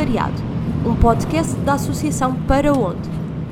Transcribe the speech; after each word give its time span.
Voluntariado, 0.00 0.42
um 0.86 0.96
podcast 0.98 1.54
da 1.56 1.74
Associação 1.74 2.34
Para 2.46 2.72
Onde. 2.72 3.06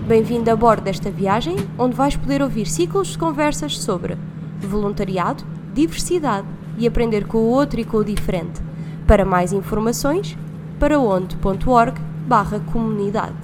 Bem-vindo 0.06 0.50
a 0.50 0.56
bordo 0.56 0.82
desta 0.82 1.10
viagem, 1.10 1.56
onde 1.78 1.94
vais 1.94 2.16
poder 2.16 2.40
ouvir 2.40 2.66
ciclos 2.66 3.08
de 3.08 3.18
conversas 3.18 3.78
sobre 3.78 4.16
voluntariado, 4.58 5.44
diversidade 5.74 6.48
e 6.78 6.86
aprender 6.86 7.26
com 7.26 7.36
o 7.36 7.50
outro 7.50 7.78
e 7.80 7.84
com 7.84 7.98
o 7.98 8.04
diferente. 8.04 8.62
Para 9.06 9.26
mais 9.26 9.52
informações, 9.52 10.38
paraonde.org 10.80 12.00
barra 12.26 12.60
comunidade. 12.72 13.36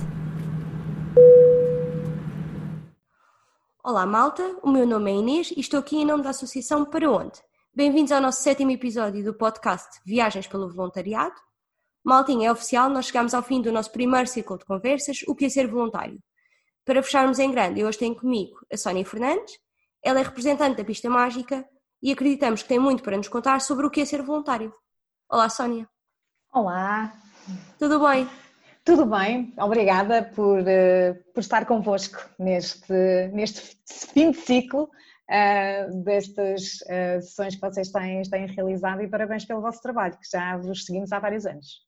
Olá 3.84 4.06
malta, 4.06 4.56
o 4.62 4.70
meu 4.70 4.86
nome 4.86 5.12
é 5.12 5.16
Inês 5.16 5.50
e 5.54 5.60
estou 5.60 5.80
aqui 5.80 5.98
em 5.98 6.06
nome 6.06 6.22
da 6.22 6.30
Associação 6.30 6.86
Para 6.86 7.10
Onde. 7.10 7.38
Bem-vindos 7.74 8.12
ao 8.12 8.22
nosso 8.22 8.42
sétimo 8.42 8.70
episódio 8.70 9.22
do 9.22 9.34
podcast 9.34 10.00
Viagens 10.06 10.46
pelo 10.46 10.72
Voluntariado. 10.72 11.34
Maltinha, 12.04 12.48
é 12.48 12.52
oficial, 12.52 12.90
nós 12.90 13.06
chegamos 13.06 13.32
ao 13.32 13.42
fim 13.42 13.62
do 13.62 13.72
nosso 13.72 13.90
primeiro 13.90 14.28
ciclo 14.28 14.58
de 14.58 14.64
conversas, 14.66 15.22
o 15.26 15.34
que 15.34 15.46
é 15.46 15.48
ser 15.48 15.66
voluntário. 15.66 16.20
Para 16.84 17.02
fecharmos 17.02 17.38
em 17.38 17.50
grande, 17.50 17.80
eu 17.80 17.88
hoje 17.88 17.98
tenho 17.98 18.14
comigo 18.14 18.58
a 18.70 18.76
Sónia 18.76 19.06
Fernandes, 19.06 19.58
ela 20.02 20.20
é 20.20 20.22
representante 20.22 20.76
da 20.76 20.84
Pista 20.84 21.08
Mágica 21.08 21.66
e 22.02 22.12
acreditamos 22.12 22.62
que 22.62 22.68
tem 22.68 22.78
muito 22.78 23.02
para 23.02 23.16
nos 23.16 23.28
contar 23.28 23.62
sobre 23.62 23.86
o 23.86 23.90
que 23.90 24.02
é 24.02 24.04
ser 24.04 24.20
voluntário. 24.20 24.70
Olá, 25.30 25.48
Sónia. 25.48 25.88
Olá. 26.52 27.14
Tudo 27.78 27.98
bem? 28.06 28.28
Tudo 28.84 29.06
bem, 29.06 29.54
obrigada 29.56 30.30
por, 30.34 30.60
uh, 30.60 31.32
por 31.32 31.40
estar 31.40 31.64
convosco 31.64 32.18
neste, 32.38 32.92
neste 33.32 33.78
fim 34.12 34.30
de 34.30 34.36
ciclo 34.36 34.82
uh, 34.82 36.02
destas 36.04 36.80
uh, 36.82 37.22
sessões 37.22 37.54
que 37.54 37.62
vocês 37.62 37.90
têm, 37.90 38.22
têm 38.24 38.46
realizado 38.46 39.00
e 39.00 39.08
parabéns 39.08 39.46
pelo 39.46 39.62
vosso 39.62 39.80
trabalho, 39.80 40.18
que 40.18 40.28
já 40.30 40.58
vos 40.58 40.84
seguimos 40.84 41.12
há 41.12 41.18
vários 41.18 41.46
anos. 41.46 41.82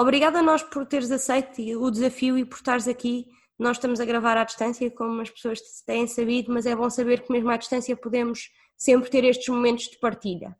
Obrigada 0.00 0.38
a 0.38 0.42
nós 0.42 0.62
por 0.62 0.86
teres 0.86 1.10
aceito 1.10 1.60
o 1.60 1.90
desafio 1.90 2.38
e 2.38 2.44
por 2.44 2.54
estares 2.54 2.86
aqui. 2.86 3.26
Nós 3.58 3.78
estamos 3.78 3.98
a 3.98 4.04
gravar 4.04 4.36
à 4.36 4.44
distância, 4.44 4.88
como 4.92 5.20
as 5.20 5.28
pessoas 5.28 5.60
têm 5.84 6.06
sabido, 6.06 6.52
mas 6.52 6.66
é 6.66 6.76
bom 6.76 6.88
saber 6.88 7.22
que 7.22 7.32
mesmo 7.32 7.50
à 7.50 7.56
distância 7.56 7.96
podemos 7.96 8.48
sempre 8.76 9.10
ter 9.10 9.24
estes 9.24 9.48
momentos 9.48 9.88
de 9.88 9.98
partilha. 9.98 10.56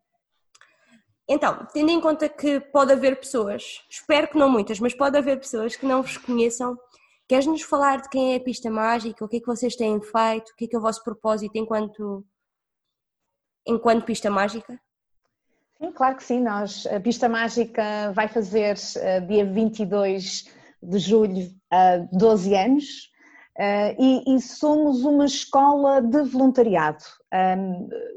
Então, 1.25 1.65
tendo 1.71 1.89
em 1.89 2.01
conta 2.01 2.27
que 2.27 2.59
pode 2.59 2.91
haver 2.91 3.17
pessoas, 3.17 3.81
espero 3.89 4.27
que 4.27 4.37
não 4.37 4.49
muitas, 4.49 4.77
mas 4.77 4.93
pode 4.93 5.17
haver 5.17 5.39
pessoas 5.39 5.73
que 5.73 5.85
não 5.85 6.03
vos 6.03 6.17
conheçam, 6.17 6.77
queres-nos 7.25 7.61
falar 7.61 8.01
de 8.01 8.09
quem 8.09 8.33
é 8.33 8.35
a 8.35 8.41
Pista 8.41 8.69
Mágica, 8.69 9.23
o 9.23 9.29
que 9.29 9.37
é 9.37 9.39
que 9.39 9.47
vocês 9.47 9.73
têm 9.73 10.01
feito, 10.01 10.49
o 10.49 10.55
que 10.57 10.65
é 10.65 10.67
que 10.67 10.75
é 10.75 10.79
o 10.79 10.81
vosso 10.81 11.01
propósito 11.01 11.55
enquanto, 11.55 12.25
enquanto 13.65 14.03
Pista 14.03 14.29
Mágica? 14.29 14.77
Sim, 15.81 15.93
claro 15.93 16.17
que 16.17 16.23
sim. 16.23 16.41
Nós, 16.41 16.85
a 16.87 16.99
Pista 16.99 17.29
Mágica 17.29 18.11
vai 18.13 18.27
fazer 18.27 18.75
uh, 18.75 19.25
dia 19.25 19.45
22 19.45 20.45
de 20.83 20.99
julho 20.99 21.47
uh, 21.71 22.17
12 22.17 22.53
anos 22.53 22.83
uh, 23.57 23.95
e, 23.97 24.35
e, 24.35 24.41
somos 24.41 25.05
uma 25.05 25.25
escola 25.25 26.01
de 26.01 26.21
voluntariado. 26.23 27.03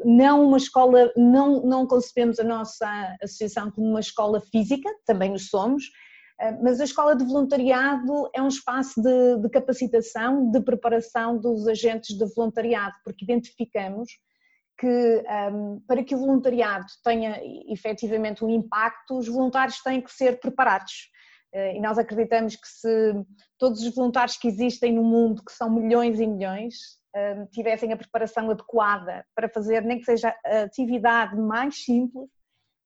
Não 0.05 0.48
uma 0.48 0.56
escola, 0.56 1.12
não, 1.16 1.62
não 1.62 1.86
concebemos 1.86 2.40
a 2.40 2.44
nossa 2.44 3.16
associação 3.22 3.70
como 3.70 3.86
uma 3.86 4.00
escola 4.00 4.40
física, 4.40 4.88
também 5.06 5.33
o 5.33 5.38
somos, 5.38 5.84
uh, 5.84 6.64
mas 6.64 6.80
a 6.80 6.84
escola 6.84 7.14
de 7.14 7.24
voluntariado 7.24 8.28
é 8.34 8.42
um 8.42 8.48
espaço 8.48 9.00
de, 9.00 9.36
de 9.40 9.48
capacitação, 9.48 10.50
de 10.50 10.60
preparação 10.62 11.38
dos 11.38 11.68
agentes 11.68 12.18
de 12.18 12.24
voluntariado, 12.34 12.96
porque 13.05 13.24
identificamos 13.24 14.10
que 14.83 15.25
um, 15.52 15.80
para 15.86 16.02
que 16.02 16.12
o 16.12 16.18
voluntariado 16.18 16.86
tenha 17.05 17.40
efetivamente 17.73 18.45
um 18.45 18.51
impacto, 18.51 19.17
os 19.17 19.29
voluntários 19.29 19.80
têm 19.80 20.01
que 20.01 20.11
ser 20.11 20.40
preparados. 20.40 21.08
Uh, 21.55 21.77
e 21.77 21.80
nós 21.80 21.98
acreditamos 21.98 22.57
que 22.57 22.67
se 22.67 23.14
todos 23.57 23.80
os 23.80 23.95
voluntários 23.95 24.36
que 24.36 24.48
existem 24.48 24.92
no 24.92 25.05
mundo, 25.05 25.45
que 25.45 25.52
são 25.52 25.70
milhões 25.70 26.18
e 26.18 26.27
milhões, 26.27 27.01
tivessem 27.51 27.92
a 27.92 27.96
preparação 27.96 28.51
adequada 28.51 29.23
para 29.34 29.46
fazer, 29.46 29.83
nem 29.83 29.98
que 29.98 30.07
seja 30.07 30.34
a 30.46 30.62
atividade 30.62 31.36
mais 31.36 31.84
simples, 31.84 32.30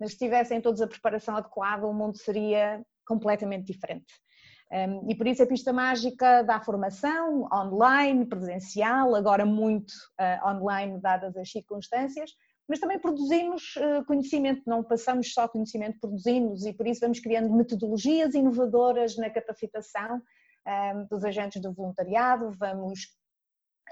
mas 0.01 0.11
se 0.11 0.19
tivessem 0.19 0.61
todos 0.61 0.83
a 0.83 0.89
preparação 0.89 1.37
adequada, 1.37 1.87
o 1.87 1.95
mundo 1.95 2.19
seria 2.19 2.85
completamente 3.07 3.73
diferente. 3.73 4.13
Um, 4.71 5.09
e 5.09 5.15
por 5.15 5.27
isso 5.29 5.43
a 5.43 5.47
pista 5.47 5.73
mágica 5.73 6.43
dá 6.43 6.61
formação 6.61 7.49
online, 7.53 8.27
presencial, 8.27 9.15
agora 9.15 9.47
muito 9.47 9.93
uh, 10.21 10.49
online, 10.49 11.01
dadas 11.01 11.37
as 11.37 11.51
circunstâncias, 11.51 12.33
mas 12.69 12.81
também 12.81 12.99
produzimos 12.99 13.77
uh, 13.77 14.05
conhecimento, 14.07 14.63
não 14.67 14.83
passamos 14.83 15.33
só 15.33 15.47
conhecimento, 15.47 16.01
produzimos 16.01 16.67
e 16.67 16.73
por 16.73 16.87
isso 16.87 17.01
vamos 17.01 17.21
criando 17.21 17.55
metodologias 17.55 18.35
inovadoras 18.35 19.17
na 19.17 19.31
capacitação 19.31 20.21
um, 20.67 21.07
dos 21.09 21.25
agentes 21.25 21.63
do 21.63 21.73
voluntariado, 21.73 22.51
vamos 22.59 23.17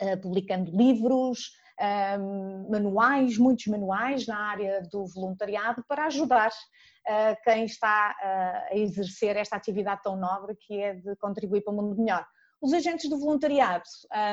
uh, 0.03 0.21
publicando 0.21 0.77
livros, 0.77 1.53
um, 1.81 2.71
manuais, 2.71 3.39
muitos 3.39 3.67
manuais 3.67 4.27
na 4.27 4.39
área 4.39 4.83
do 4.91 5.07
voluntariado 5.07 5.85
para 5.89 6.07
ajudar 6.07 6.51
uh, 6.51 7.37
quem 7.43 7.65
está 7.65 8.15
uh, 8.19 8.75
a 8.75 8.77
exercer 8.77 9.37
esta 9.37 9.57
atividade 9.57 10.03
tão 10.03 10.17
nobre 10.17 10.57
que 10.57 10.81
é 10.81 10.95
de 10.95 11.17
contribuir 11.17 11.63
para 11.63 11.73
um 11.73 11.77
mundo 11.77 12.01
melhor. 12.01 12.27
Os 12.63 12.73
agentes 12.73 13.11
do 13.11 13.19
voluntariado, 13.19 13.85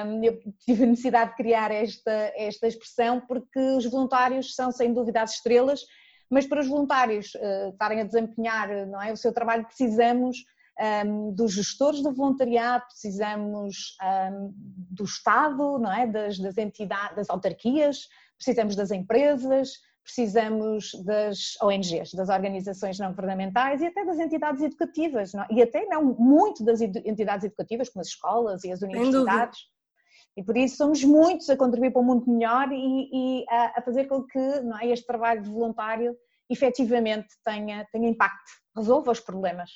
um, 0.05 0.23
eu 0.23 0.39
tive 0.59 0.83
a 0.83 0.87
necessidade 0.87 1.31
de 1.31 1.37
criar 1.37 1.71
esta, 1.71 2.31
esta 2.35 2.67
expressão 2.67 3.19
porque 3.19 3.59
os 3.59 3.85
voluntários 3.85 4.55
são 4.55 4.71
sem 4.71 4.93
dúvida 4.93 5.21
as 5.21 5.33
estrelas, 5.33 5.81
mas 6.29 6.45
para 6.45 6.61
os 6.61 6.67
voluntários 6.67 7.33
uh, 7.35 7.69
estarem 7.71 8.01
a 8.01 8.05
desempenhar 8.05 8.87
não 8.87 9.01
é, 9.01 9.11
o 9.11 9.17
seu 9.17 9.33
trabalho 9.33 9.65
precisamos 9.65 10.37
um, 11.05 11.31
dos 11.33 11.53
gestores 11.53 12.01
do 12.01 12.11
voluntariado, 12.11 12.85
precisamos 12.87 13.95
um, 14.01 14.53
do 14.55 15.03
Estado, 15.03 15.77
não 15.77 15.91
é? 15.91 16.07
das, 16.07 16.39
das 16.39 16.57
entidades, 16.57 17.15
das 17.15 17.29
autarquias, 17.29 18.07
precisamos 18.37 18.75
das 18.75 18.91
empresas, 18.91 19.73
precisamos 20.03 20.91
das 21.05 21.55
ONGs, 21.61 22.13
das 22.13 22.29
organizações 22.29 22.97
não 22.97 23.09
governamentais 23.09 23.81
e 23.81 23.85
até 23.85 24.03
das 24.03 24.19
entidades 24.19 24.63
educativas, 24.63 25.33
não? 25.33 25.45
e 25.49 25.61
até 25.61 25.85
não 25.85 26.03
muito 26.03 26.63
das 26.63 26.81
entidades 26.81 27.45
educativas, 27.45 27.89
como 27.89 28.01
as 28.01 28.07
escolas 28.07 28.63
e 28.63 28.71
as 28.71 28.81
universidades. 28.81 29.59
E 30.35 30.43
por 30.43 30.57
isso 30.57 30.77
somos 30.77 31.03
muitos 31.03 31.49
a 31.49 31.57
contribuir 31.57 31.91
para 31.91 32.01
um 32.01 32.05
mundo 32.05 32.31
melhor 32.31 32.71
e, 32.71 33.09
e 33.41 33.45
a, 33.49 33.79
a, 33.79 33.81
fazer 33.81 34.05
com 34.05 34.23
que 34.23 34.39
é, 34.39 34.87
este 34.87 35.05
trabalho 35.05 35.41
de 35.41 35.49
voluntário 35.49 36.15
efetivamente 36.49 37.27
tenha, 37.43 37.85
tenha 37.91 38.09
impacto, 38.09 38.51
resolva 38.75 39.11
os 39.11 39.19
problemas. 39.19 39.69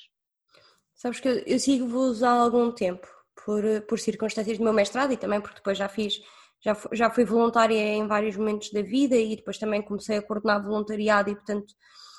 Sabes 1.06 1.20
que 1.20 1.28
eu, 1.28 1.38
eu 1.46 1.58
sigo-vos 1.60 2.20
há 2.24 2.32
algum 2.32 2.72
tempo, 2.72 3.06
por, 3.44 3.62
por 3.82 3.96
circunstâncias 3.96 4.58
do 4.58 4.64
meu 4.64 4.72
mestrado 4.72 5.12
e 5.12 5.16
também 5.16 5.40
porque 5.40 5.58
depois 5.58 5.78
já 5.78 5.88
fiz 5.88 6.20
já, 6.60 6.76
já 6.90 7.08
fui 7.08 7.24
voluntária 7.24 7.78
em 7.78 8.08
vários 8.08 8.36
momentos 8.36 8.72
da 8.72 8.82
vida 8.82 9.14
e 9.14 9.36
depois 9.36 9.56
também 9.56 9.82
comecei 9.82 10.16
a 10.16 10.22
coordenar 10.22 10.60
voluntariado 10.64 11.30
e, 11.30 11.36
portanto, 11.36 11.72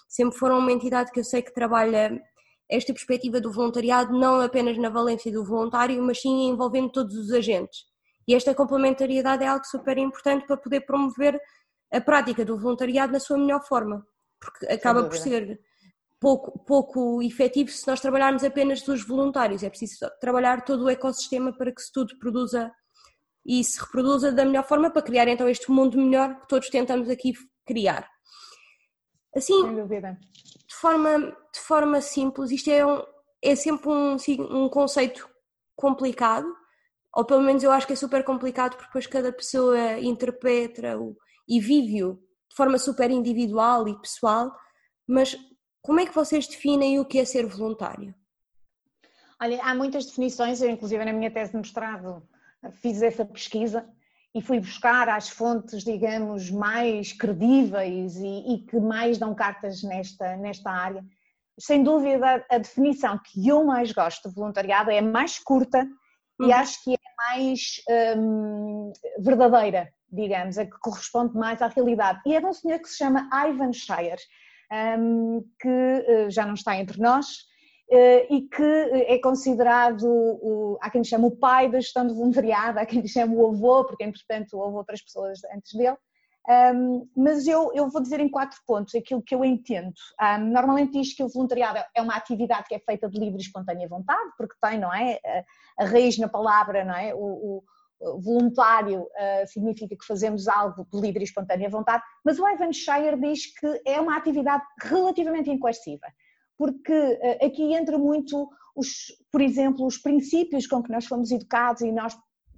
sempre 0.07 0.39
foram 0.39 0.59
uma 0.59 0.71
entidade 0.71 1.11
que 1.11 1.19
eu 1.19 1.23
sei 1.25 1.41
que 1.41 1.53
trabalha 1.53 2.17
esta 2.71 2.93
perspectiva 2.93 3.41
do 3.41 3.51
voluntariado 3.51 4.17
não 4.17 4.39
apenas 4.39 4.77
na 4.77 4.87
valência 4.87 5.33
do 5.33 5.43
voluntário, 5.43 6.01
mas 6.01 6.21
sim 6.21 6.47
envolvendo 6.47 6.89
todos 6.89 7.13
os 7.13 7.33
agentes. 7.33 7.79
E 8.25 8.33
esta 8.33 8.55
complementariedade 8.55 9.43
é 9.43 9.47
algo 9.47 9.65
super 9.65 9.97
importante 9.97 10.47
para 10.47 10.55
poder 10.55 10.85
promover 10.85 11.37
a 11.91 11.99
prática 11.99 12.45
do 12.45 12.57
voluntariado 12.57 13.11
na 13.11 13.19
sua 13.19 13.37
melhor 13.37 13.61
forma, 13.67 14.07
porque 14.39 14.65
acaba 14.67 15.03
por 15.03 15.17
ser 15.17 15.59
pouco, 16.19 16.59
pouco 16.59 17.21
efetivo 17.21 17.69
se 17.69 17.87
nós 17.87 18.01
trabalharmos 18.01 18.43
apenas 18.43 18.81
dos 18.81 19.05
voluntários, 19.05 19.63
é 19.63 19.69
preciso 19.69 20.09
trabalhar 20.19 20.63
todo 20.63 20.85
o 20.85 20.89
ecossistema 20.89 21.55
para 21.55 21.71
que 21.71 21.81
se 21.81 21.91
tudo 21.91 22.17
produza 22.19 22.71
e 23.45 23.63
se 23.63 23.79
reproduza 23.79 24.31
da 24.31 24.43
melhor 24.43 24.67
forma 24.67 24.89
para 24.89 25.01
criar 25.01 25.27
então 25.27 25.47
este 25.47 25.71
mundo 25.71 25.97
melhor 25.97 26.41
que 26.41 26.47
todos 26.47 26.69
tentamos 26.69 27.09
aqui 27.09 27.33
criar. 27.65 28.09
Assim, 29.35 29.75
de 29.75 30.75
forma, 30.75 31.19
de 31.53 31.59
forma 31.59 32.01
simples, 32.01 32.51
isto 32.51 32.71
é, 32.71 32.85
um, 32.85 33.03
é 33.41 33.55
sempre 33.55 33.89
um, 33.89 34.17
um 34.49 34.69
conceito 34.69 35.29
complicado, 35.75 36.47
ou 37.15 37.23
pelo 37.23 37.41
menos 37.41 37.63
eu 37.63 37.71
acho 37.71 37.85
que 37.85 37.93
é 37.93 37.95
super 37.95 38.23
complicado 38.23 38.71
porque 38.71 38.87
depois 38.87 39.07
cada 39.07 39.31
pessoa 39.31 39.99
interpreta-o 39.99 41.15
e 41.47 41.59
vive-o 41.59 42.15
de 42.49 42.55
forma 42.55 42.77
super 42.77 43.11
individual 43.11 43.87
e 43.87 43.99
pessoal, 44.01 44.51
mas 45.07 45.37
como 45.81 45.99
é 45.99 46.05
que 46.05 46.15
vocês 46.15 46.47
definem 46.47 46.99
o 46.99 47.05
que 47.05 47.19
é 47.19 47.25
ser 47.25 47.45
voluntário? 47.45 48.13
Olha, 49.41 49.63
há 49.63 49.75
muitas 49.75 50.05
definições, 50.05 50.61
eu 50.61 50.69
inclusive 50.69 51.05
na 51.05 51.13
minha 51.13 51.31
tese 51.31 51.51
de 51.51 51.57
mestrado 51.57 52.27
fiz 52.81 53.01
essa 53.01 53.23
pesquisa 53.23 53.87
e 54.33 54.41
fui 54.41 54.59
buscar 54.59 55.09
as 55.09 55.29
fontes, 55.29 55.83
digamos, 55.83 56.51
mais 56.51 57.13
credíveis 57.13 58.17
e, 58.17 58.53
e, 58.53 58.65
que 58.65 58.79
mais 58.79 59.17
dão 59.17 59.33
cartas 59.33 59.81
nesta, 59.83 60.35
nesta 60.37 60.69
área. 60.69 61.03
Sem 61.59 61.81
dúvida, 61.81 62.45
a 62.49 62.57
definição 62.57 63.19
que 63.23 63.47
eu 63.47 63.63
mais 63.63 63.91
gosto 63.91 64.29
de 64.29 64.35
voluntariado 64.35 64.91
é 64.91 65.01
mais 65.01 65.39
curta 65.39 65.87
uhum. 66.39 66.47
e 66.47 66.53
acho 66.53 66.83
que 66.83 66.93
é 66.93 66.97
mais 67.17 67.81
hum, 68.17 68.91
verdadeira, 69.19 69.91
digamos, 70.11 70.57
a 70.57 70.65
que 70.65 70.79
corresponde 70.81 71.35
mais 71.35 71.61
à 71.61 71.67
realidade. 71.67 72.21
E 72.25 72.35
é 72.35 72.39
de 72.39 72.45
um 72.45 72.53
senhor 72.53 72.79
que 72.79 72.89
se 72.89 72.97
chama 72.97 73.27
Ivan 73.33 73.73
Shire, 73.73 74.21
que 75.59 75.67
uh, 75.67 76.29
já 76.29 76.45
não 76.45 76.53
está 76.53 76.77
entre 76.77 77.01
nós, 77.01 77.45
e 78.29 78.41
que 78.41 78.63
é 79.07 79.17
considerado, 79.19 80.03
o, 80.03 80.77
há 80.81 80.89
quem 80.89 81.01
lhe 81.01 81.07
chama 81.07 81.27
o 81.27 81.37
pai 81.37 81.71
da 81.71 81.79
gestão 81.79 82.05
de 82.05 82.13
voluntariado, 82.13 82.77
há 82.79 82.85
quem 82.85 82.99
lhe 82.99 83.07
chama 83.07 83.33
o 83.33 83.47
avô, 83.47 83.85
porque 83.85 84.03
entretanto 84.03 84.57
houve 84.57 84.75
outras 84.75 85.01
pessoas 85.01 85.39
antes 85.55 85.73
dele, 85.73 85.95
mas 87.15 87.47
eu, 87.47 87.71
eu 87.73 87.89
vou 87.89 88.01
dizer 88.01 88.19
em 88.19 88.29
quatro 88.29 88.59
pontos 88.67 88.93
aquilo 88.93 89.21
que 89.21 89.33
eu 89.33 89.43
entendo. 89.45 89.93
Normalmente 90.51 90.99
diz 90.99 91.13
que 91.13 91.23
o 91.23 91.29
voluntariado 91.29 91.79
é 91.95 92.01
uma 92.01 92.15
atividade 92.15 92.67
que 92.67 92.75
é 92.75 92.79
feita 92.79 93.09
de 93.09 93.17
livre 93.17 93.37
e 93.37 93.41
espontânea 93.41 93.87
vontade, 93.87 94.31
porque 94.37 94.55
tem, 94.61 94.77
não 94.77 94.93
é? 94.93 95.19
A, 95.77 95.83
a 95.83 95.85
raiz 95.85 96.17
na 96.17 96.27
palavra, 96.27 96.83
não 96.83 96.95
é? 96.95 97.13
O, 97.15 97.19
o 97.19 97.63
voluntário 98.19 99.01
uh, 99.01 99.47
significa 99.47 99.95
que 99.95 100.05
fazemos 100.05 100.47
algo 100.47 100.87
de 100.91 100.99
livre 100.99 101.21
e 101.21 101.23
espontânea 101.23 101.69
vontade, 101.69 102.03
mas 102.23 102.39
o 102.39 102.47
Ivan 102.47 102.71
Shire 102.71 103.19
diz 103.19 103.47
que 103.57 103.81
é 103.85 103.99
uma 103.99 104.17
atividade 104.17 104.63
relativamente 104.81 105.49
incoerciva, 105.49 106.07
porque 106.57 106.93
uh, 106.93 107.45
aqui 107.45 107.73
entra 107.73 107.97
muito, 107.97 108.49
os, 108.75 109.07
por 109.31 109.41
exemplo, 109.41 109.85
os 109.85 109.97
princípios 109.97 110.67
com 110.67 110.83
que 110.83 110.91
nós 110.91 111.05
fomos 111.05 111.31
educados 111.31 111.81
e 111.81 111.91
nós 111.91 112.15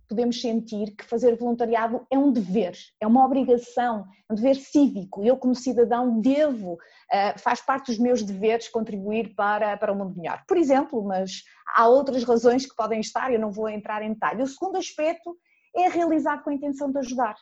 podemos 0.10 0.42
sentir 0.42 0.96
que 0.96 1.06
fazer 1.06 1.38
voluntariado 1.38 2.06
é 2.12 2.18
um 2.18 2.32
dever, 2.32 2.76
é 3.00 3.06
uma 3.06 3.24
obrigação, 3.24 4.08
é 4.28 4.34
um 4.34 4.36
dever 4.36 4.56
cívico. 4.56 5.24
Eu, 5.24 5.38
como 5.38 5.54
cidadão, 5.54 6.20
devo, 6.20 6.80
eh, 7.12 7.38
faz 7.38 7.62
parte 7.62 7.92
dos 7.92 8.00
meus 8.00 8.24
deveres 8.24 8.68
contribuir 8.68 9.36
para, 9.36 9.78
para 9.78 9.94
um 9.94 9.96
mundo 9.96 10.18
melhor. 10.18 10.44
Por 10.48 10.58
exemplo, 10.58 11.04
mas 11.04 11.44
há 11.76 11.88
outras 11.88 12.24
razões 12.24 12.66
que 12.66 12.76
podem 12.76 13.00
estar, 13.00 13.32
eu 13.32 13.40
não 13.40 13.52
vou 13.52 13.70
entrar 13.70 14.02
em 14.02 14.14
detalhe. 14.14 14.42
O 14.42 14.48
segundo 14.48 14.78
aspecto 14.78 15.38
é 15.76 15.88
realizado 15.88 16.44
com 16.44 16.50
a 16.50 16.54
intenção 16.54 16.92
de 16.92 16.98
ajudar. 16.98 17.36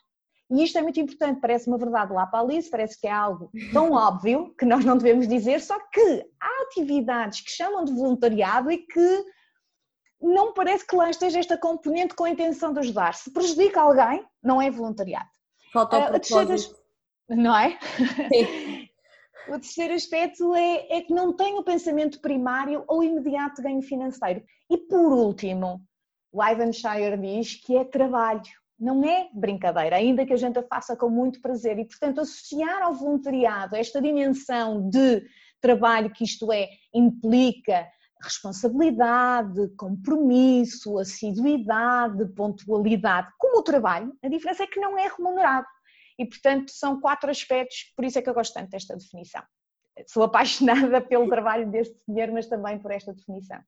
E 0.52 0.64
isto 0.64 0.78
é 0.78 0.82
muito 0.82 1.00
importante, 1.00 1.42
parece 1.42 1.68
uma 1.68 1.78
verdade 1.78 2.14
lá 2.14 2.26
para 2.26 2.40
a 2.40 2.42
Alice, 2.42 2.70
parece 2.70 3.00
que 3.00 3.08
é 3.08 3.12
algo 3.12 3.50
tão 3.72 3.92
óbvio 3.96 4.54
que 4.58 4.66
nós 4.66 4.84
não 4.84 4.98
devemos 4.98 5.28
dizer, 5.28 5.62
só 5.62 5.78
que 5.92 6.26
há 6.40 6.64
atividades 6.64 7.42
que 7.42 7.52
chamam 7.52 7.84
de 7.86 7.94
voluntariado 7.94 8.72
e 8.72 8.78
que 8.78 9.26
não 10.22 10.54
parece 10.54 10.86
que 10.86 10.96
lá 10.96 11.10
esteja 11.10 11.40
esta 11.40 11.58
componente 11.58 12.16
com 12.16 12.24
a 12.24 12.30
intenção 12.30 12.74
de 12.74 12.80
ajudar. 12.80 13.14
Se 13.14 13.32
prejudica 13.32 13.82
alguém, 13.82 14.26
não 14.44 14.62
é 14.62 14.70
voluntariado. 14.70 15.30
Falta 15.72 15.98
o 15.98 16.08
uh, 16.08 16.12
terceiro, 16.12 16.76
Não 17.30 17.58
é? 17.58 17.78
Sim. 18.30 18.90
o 19.54 19.60
terceiro 19.60 19.94
aspecto 19.94 20.56
é, 20.56 20.98
é 20.98 21.02
que 21.02 21.14
não 21.14 21.34
tem 21.34 21.58
o 21.58 21.64
pensamento 21.64 22.20
primário 22.20 22.84
ou 22.88 23.04
imediato 23.04 23.62
ganho 23.62 23.82
financeiro. 23.82 24.44
E 24.70 24.78
por 24.78 25.14
último, 25.14 25.82
o 26.32 26.44
Ivan 26.44 26.72
Shire 26.72 27.18
diz 27.18 27.56
que 27.56 27.78
é 27.78 27.84
trabalho, 27.84 28.42
não 28.80 29.04
é 29.04 29.30
brincadeira, 29.34 29.96
ainda 29.96 30.26
que 30.26 30.34
a 30.34 30.38
gente 30.38 30.60
a 30.60 30.64
faça 30.64 30.96
com 30.96 31.10
muito 31.10 31.42
prazer. 31.42 31.80
E, 31.80 31.86
portanto, 31.86 32.22
associar 32.22 32.82
ao 32.82 32.94
voluntariado 32.94 33.76
esta 33.76 34.02
dimensão 34.02 34.90
de 34.90 35.24
trabalho 35.62 36.12
que 36.12 36.24
isto 36.24 36.52
é, 36.52 36.70
implica 36.94 37.88
responsabilidade, 38.22 39.70
compromisso, 39.78 40.98
assiduidade, 40.98 42.26
pontualidade, 42.34 43.32
como 43.38 43.60
o 43.60 43.64
trabalho, 43.64 44.14
a 44.24 44.28
diferença 44.28 44.64
é 44.64 44.68
que 44.68 44.80
não 44.80 44.98
é 44.98 45.08
remunerado. 45.08 45.68
E, 46.20 46.26
portanto, 46.26 46.72
são 46.72 47.00
quatro 47.00 47.30
aspectos, 47.30 47.94
por 47.96 48.04
isso 48.04 48.18
é 48.18 48.22
que 48.22 48.30
eu 48.30 48.34
gosto 48.34 48.54
tanto 48.54 48.70
desta 48.70 48.96
definição. 48.96 49.44
Sou 50.08 50.24
apaixonada 50.24 51.02
pelo 51.06 51.30
trabalho 51.30 51.70
deste 51.70 51.98
senhor, 52.04 52.32
mas 52.32 52.48
também 52.48 52.80
por 52.80 52.92
esta 52.92 53.14
definição. 53.14 53.60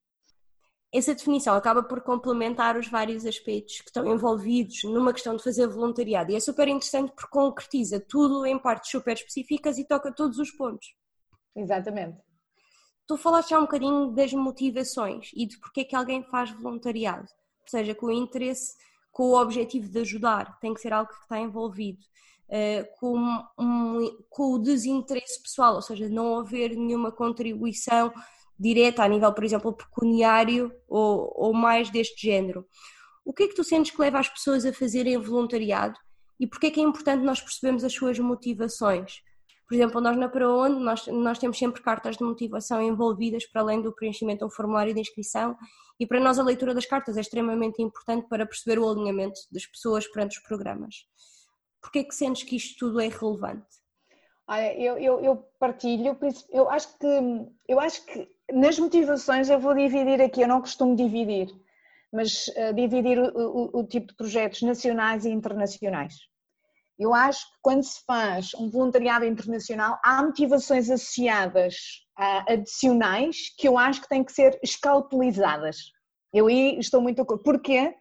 Essa 0.91 1.13
definição 1.13 1.55
acaba 1.55 1.83
por 1.83 2.01
complementar 2.01 2.75
os 2.75 2.87
vários 2.87 3.23
aspectos 3.23 3.79
que 3.81 3.89
estão 3.89 4.11
envolvidos 4.11 4.83
numa 4.83 5.13
questão 5.13 5.35
de 5.35 5.43
fazer 5.43 5.67
voluntariado 5.67 6.31
e 6.31 6.35
é 6.35 6.39
super 6.39 6.67
interessante 6.67 7.11
porque 7.11 7.29
concretiza 7.29 7.99
tudo 7.99 8.43
em 8.43 8.57
partes 8.57 8.89
super 8.89 9.13
específicas 9.13 9.77
e 9.77 9.85
toca 9.85 10.11
todos 10.11 10.39
os 10.39 10.49
pontos. 10.49 10.95
Exatamente. 11.55 12.17
Tu 13.09 13.17
falaste 13.17 13.49
já 13.49 13.57
um 13.57 13.63
bocadinho 13.63 14.11
das 14.11 14.31
motivações 14.33 15.31
e 15.33 15.47
de 15.47 15.57
porque 15.57 15.81
é 15.81 15.83
que 15.83 15.95
alguém 15.95 16.21
faz 16.21 16.51
voluntariado, 16.51 17.27
ou 17.63 17.67
seja, 17.67 17.95
com 17.95 18.05
o 18.05 18.11
interesse, 18.11 18.75
com 19.11 19.31
o 19.31 19.41
objetivo 19.41 19.89
de 19.89 20.01
ajudar, 20.01 20.59
tem 20.59 20.75
que 20.75 20.79
ser 20.79 20.93
algo 20.93 21.09
que 21.09 21.19
está 21.19 21.39
envolvido, 21.39 21.97
uh, 22.49 22.99
com, 22.99 23.17
um, 23.57 24.15
com 24.29 24.53
o 24.53 24.59
desinteresse 24.59 25.41
pessoal, 25.41 25.73
ou 25.73 25.81
seja, 25.81 26.07
não 26.07 26.37
haver 26.37 26.77
nenhuma 26.77 27.11
contribuição 27.11 28.13
direta 28.59 29.01
a 29.01 29.07
nível, 29.07 29.33
por 29.33 29.43
exemplo, 29.43 29.73
pecuniário 29.73 30.71
ou, 30.87 31.33
ou 31.35 31.51
mais 31.51 31.89
deste 31.89 32.27
género. 32.27 32.63
O 33.25 33.33
que 33.33 33.41
é 33.41 33.47
que 33.47 33.55
tu 33.55 33.63
sentes 33.63 33.89
que 33.89 33.99
leva 33.99 34.19
as 34.19 34.29
pessoas 34.29 34.67
a 34.67 34.71
fazerem 34.71 35.17
voluntariado 35.17 35.97
e 36.39 36.45
porque 36.45 36.67
é 36.67 36.69
que 36.69 36.79
é 36.79 36.83
importante 36.83 37.23
nós 37.23 37.41
percebermos 37.41 37.83
as 37.83 37.91
suas 37.91 38.19
motivações? 38.19 39.23
Por 39.69 39.75
exemplo, 39.75 40.01
nós 40.01 40.17
na 40.17 40.27
Para 40.27 40.49
Onde, 40.51 40.79
nós, 40.79 41.05
nós 41.05 41.37
temos 41.37 41.59
sempre 41.59 41.79
cartas 41.83 42.17
de 42.17 42.23
motivação 42.23 42.81
envolvidas 42.81 43.45
para 43.45 43.61
além 43.61 43.83
do 43.83 43.93
preenchimento 43.93 44.43
do 44.43 44.51
formulário 44.51 44.95
de 44.95 44.99
inscrição 44.99 45.55
e 45.99 46.07
para 46.07 46.19
nós 46.19 46.39
a 46.39 46.43
leitura 46.43 46.73
das 46.73 46.87
cartas 46.87 47.17
é 47.17 47.21
extremamente 47.21 47.79
importante 47.79 48.27
para 48.27 48.47
perceber 48.47 48.79
o 48.79 48.89
alinhamento 48.89 49.39
das 49.51 49.67
pessoas 49.67 50.07
perante 50.07 50.39
os 50.39 50.43
programas. 50.43 51.05
Porquê 51.79 51.99
é 51.99 52.03
que 52.03 52.15
sentes 52.15 52.41
que 52.41 52.55
isto 52.55 52.79
tudo 52.79 52.99
é 52.99 53.09
relevante? 53.09 53.67
Olha, 54.47 54.73
eu, 54.75 54.97
eu, 54.97 55.19
eu 55.19 55.35
partilho, 55.59 56.17
eu 56.49 56.67
acho 56.67 56.97
que 56.97 57.05
eu 57.67 57.79
acho 57.79 58.03
que 58.07 58.27
nas 58.51 58.79
motivações 58.79 59.51
eu 59.51 59.59
vou 59.59 59.75
dividir 59.75 60.19
aqui, 60.19 60.41
eu 60.41 60.47
não 60.47 60.61
costumo 60.61 60.95
dividir, 60.95 61.47
mas 62.11 62.47
uh, 62.47 62.73
dividir 62.73 63.19
o, 63.19 63.27
o, 63.37 63.81
o 63.81 63.83
tipo 63.87 64.07
de 64.07 64.15
projetos 64.15 64.63
nacionais 64.63 65.25
e 65.25 65.29
internacionais. 65.29 66.15
Eu 66.99 67.13
acho 67.13 67.39
que 67.39 67.57
quando 67.61 67.81
se 67.81 68.03
faz 68.05 68.53
um 68.55 68.69
voluntariado 68.69 69.23
internacional, 69.23 69.97
há 70.03 70.21
motivações 70.21 70.89
associadas 70.89 71.75
uh, 72.19 72.51
adicionais 72.51 73.55
que 73.57 73.69
eu 73.69 73.77
acho 73.77 74.01
que 74.01 74.09
têm 74.09 74.21
que 74.21 74.33
ser 74.33 74.59
escalpelizadas. 74.61 75.77
Eu 76.33 76.47
aí 76.47 76.77
estou 76.77 77.01
muito 77.01 77.21
acordo. 77.21 77.41
Porquê? 77.41 77.95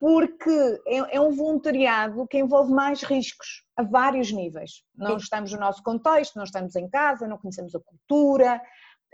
Porque 0.00 0.80
é, 0.86 1.16
é 1.16 1.20
um 1.20 1.30
voluntariado 1.32 2.26
que 2.26 2.38
envolve 2.38 2.72
mais 2.72 3.02
riscos 3.02 3.64
a 3.76 3.82
vários 3.82 4.32
níveis. 4.32 4.82
Não 4.96 5.18
estamos 5.18 5.52
no 5.52 5.60
nosso 5.60 5.82
contexto, 5.82 6.36
não 6.36 6.44
estamos 6.44 6.74
em 6.74 6.88
casa, 6.88 7.28
não 7.28 7.36
conhecemos 7.36 7.74
a 7.74 7.80
cultura, 7.80 8.62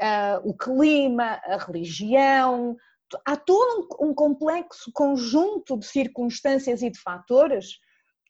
uh, 0.01 0.49
o 0.49 0.57
clima, 0.57 1.41
a 1.45 1.57
religião. 1.57 2.77
Há 3.27 3.37
todo 3.37 3.89
um, 4.01 4.11
um 4.11 4.15
complexo 4.15 4.93
conjunto 4.95 5.77
de 5.77 5.87
circunstâncias 5.87 6.83
e 6.83 6.91
de 6.91 7.01
fatores 7.01 7.81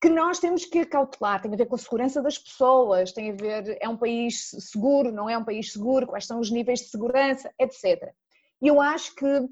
que 0.04 0.10
nós 0.10 0.38
temos 0.38 0.66
que 0.66 0.84
cautelar, 0.84 1.40
tem 1.40 1.50
a 1.54 1.56
ver 1.56 1.64
com 1.64 1.76
a 1.76 1.78
segurança 1.78 2.20
das 2.20 2.36
pessoas, 2.36 3.10
tem 3.10 3.30
a 3.30 3.34
ver, 3.34 3.78
é 3.80 3.88
um 3.88 3.96
país 3.96 4.50
seguro, 4.50 5.10
não 5.10 5.30
é 5.30 5.38
um 5.38 5.44
país 5.44 5.72
seguro, 5.72 6.06
quais 6.06 6.26
são 6.26 6.40
os 6.40 6.50
níveis 6.50 6.80
de 6.80 6.90
segurança, 6.90 7.50
etc. 7.58 8.12
E 8.60 8.68
eu 8.68 8.82
acho 8.82 9.14
que 9.14 9.48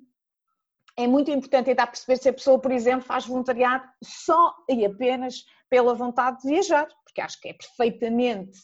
é 0.99 1.07
muito 1.07 1.31
importante 1.31 1.65
tentar 1.65 1.87
perceber 1.87 2.19
se 2.19 2.29
a 2.29 2.35
pessoa, 2.35 2.59
por 2.59 2.71
exemplo, 2.71 3.07
faz 3.07 3.25
voluntariado 3.25 3.83
só 4.05 4.55
e 4.69 4.85
apenas 4.85 5.43
pela 5.71 5.95
vontade 5.95 6.43
de 6.43 6.49
viajar, 6.51 6.87
porque 7.03 7.23
acho 7.23 7.41
que 7.41 7.49
é 7.49 7.55
perfeitamente, 7.55 8.59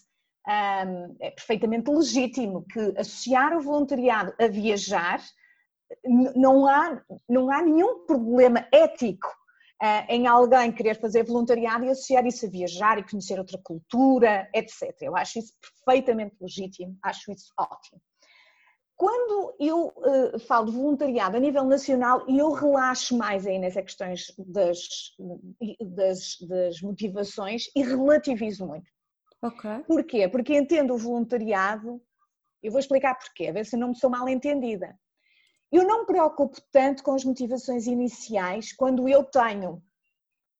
hum, 0.46 1.16
é 1.20 1.30
perfeitamente 1.30 1.90
legítimo 1.90 2.66
que 2.70 2.92
associar 2.98 3.56
o 3.56 3.62
voluntariado 3.62 4.34
a 4.38 4.46
viajar 4.46 5.22
não 6.36 6.66
há, 6.66 7.00
não 7.26 7.50
há 7.50 7.62
nenhum 7.62 8.04
problema 8.04 8.68
ético 8.70 9.34
em 10.08 10.26
alguém 10.26 10.72
querer 10.72 11.00
fazer 11.00 11.24
voluntariado 11.24 11.84
e 11.84 11.90
associar 11.90 12.26
isso 12.26 12.46
a 12.46 12.50
viajar 12.50 12.98
e 12.98 13.08
conhecer 13.08 13.38
outra 13.38 13.58
cultura, 13.62 14.48
etc. 14.54 14.94
Eu 15.00 15.16
acho 15.16 15.38
isso 15.38 15.52
perfeitamente 15.60 16.36
legítimo, 16.40 16.96
acho 17.02 17.30
isso 17.30 17.52
ótimo. 17.58 18.00
Quando 18.98 19.54
eu 19.60 19.92
uh, 19.96 20.40
falo 20.40 20.66
de 20.66 20.72
voluntariado 20.72 21.36
a 21.36 21.40
nível 21.40 21.64
nacional, 21.64 22.24
eu 22.28 22.50
relaxo 22.50 23.16
mais 23.16 23.46
aí 23.46 23.56
nessas 23.56 23.84
questões 23.84 24.34
das, 24.36 24.80
das, 25.94 26.36
das 26.40 26.82
motivações 26.82 27.70
e 27.76 27.82
relativizo 27.84 28.66
muito. 28.66 28.90
Ok. 29.40 29.84
Porquê? 29.86 30.28
Porque 30.28 30.58
entendo 30.58 30.94
o 30.94 30.98
voluntariado, 30.98 32.02
eu 32.60 32.72
vou 32.72 32.80
explicar 32.80 33.14
porquê, 33.14 33.46
a 33.46 33.52
ver 33.52 33.64
se 33.64 33.76
não 33.76 33.90
me 33.90 33.96
sou 33.96 34.10
mal 34.10 34.28
entendida. 34.28 34.98
Eu 35.70 35.84
não 35.84 36.00
me 36.00 36.06
preocupo 36.06 36.58
tanto 36.72 37.02
com 37.02 37.14
as 37.14 37.24
motivações 37.24 37.86
iniciais 37.86 38.72
quando 38.72 39.08
eu 39.08 39.22
tenho, 39.22 39.82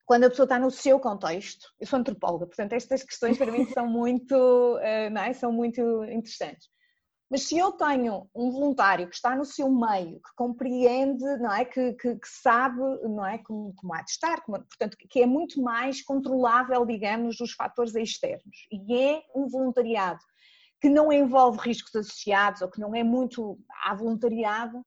quando 0.05 0.25
a 0.25 0.31
pessoa 0.31 0.45
está 0.45 0.59
no 0.59 0.71
seu 0.71 1.01
contexto. 1.01 1.67
Eu 1.81 1.87
sou 1.87 1.99
antropóloga, 1.99 2.47
portanto 2.47 2.75
estas 2.75 3.03
questões 3.03 3.39
para 3.39 3.51
mim 3.51 3.67
são 3.73 3.87
muito, 3.87 4.35
eh, 4.83 5.09
não 5.11 5.23
é? 5.23 5.33
são 5.33 5.51
muito 5.51 5.81
interessantes. 6.05 6.69
Mas 7.31 7.43
se 7.43 7.59
eu 7.59 7.73
tenho 7.73 8.29
um 8.35 8.51
voluntário 8.51 9.07
que 9.09 9.15
está 9.15 9.37
no 9.37 9.45
seu 9.45 9.71
meio, 9.71 10.17
que 10.17 10.35
compreende, 10.35 11.25
não 11.39 11.53
é, 11.53 11.65
que, 11.65 11.93
que, 11.93 12.17
que 12.17 12.29
sabe, 12.29 12.79
não 13.03 13.25
é, 13.25 13.37
como, 13.39 13.75
como 13.77 13.95
há 13.95 14.01
de 14.01 14.11
estar, 14.11 14.43
como, 14.43 14.59
portanto, 14.59 14.97
que 14.97 15.21
é 15.21 15.27
muito 15.27 15.61
mais 15.61 16.03
controlável, 16.03 16.87
digamos, 16.87 17.37
dos 17.37 17.53
fatores 17.53 17.95
externos, 17.95 18.67
e 18.73 18.97
é 18.97 19.23
um 19.35 19.47
voluntariado 19.47 20.21
que 20.81 20.89
não 20.89 21.13
envolve 21.13 21.59
riscos 21.59 21.95
associados 21.95 22.63
ou 22.63 22.71
que 22.71 22.81
não 22.81 22.95
é 22.95 23.03
muito 23.03 23.59
a 23.85 23.95
voluntariado, 23.95 24.83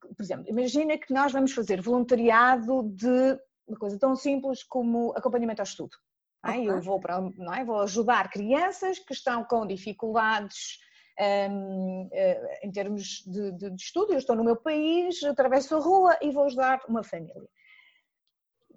por 0.00 0.22
exemplo, 0.22 0.44
imagina 0.48 0.98
que 0.98 1.12
nós 1.12 1.32
vamos 1.32 1.52
fazer 1.52 1.80
voluntariado 1.80 2.82
de 2.94 3.38
uma 3.66 3.78
coisa 3.78 3.98
tão 3.98 4.14
simples 4.14 4.62
como 4.62 5.12
acompanhamento 5.16 5.60
ao 5.60 5.66
estudo. 5.66 5.96
É? 6.44 6.58
Eu 6.58 6.80
vou, 6.80 7.00
para, 7.00 7.20
não 7.20 7.52
é? 7.52 7.64
vou 7.64 7.80
ajudar 7.80 8.30
crianças 8.30 8.98
que 8.98 9.12
estão 9.12 9.42
com 9.44 9.66
dificuldades 9.66 10.78
um, 11.18 12.08
eh, 12.12 12.60
em 12.62 12.70
termos 12.70 13.24
de, 13.26 13.52
de, 13.52 13.70
de 13.70 13.82
estudo, 13.82 14.12
eu 14.12 14.18
estou 14.18 14.36
no 14.36 14.44
meu 14.44 14.54
país, 14.54 15.22
atravesso 15.24 15.74
a 15.74 15.80
rua 15.80 16.16
e 16.20 16.30
vou 16.30 16.44
ajudar 16.44 16.80
uma 16.88 17.02
família 17.02 17.34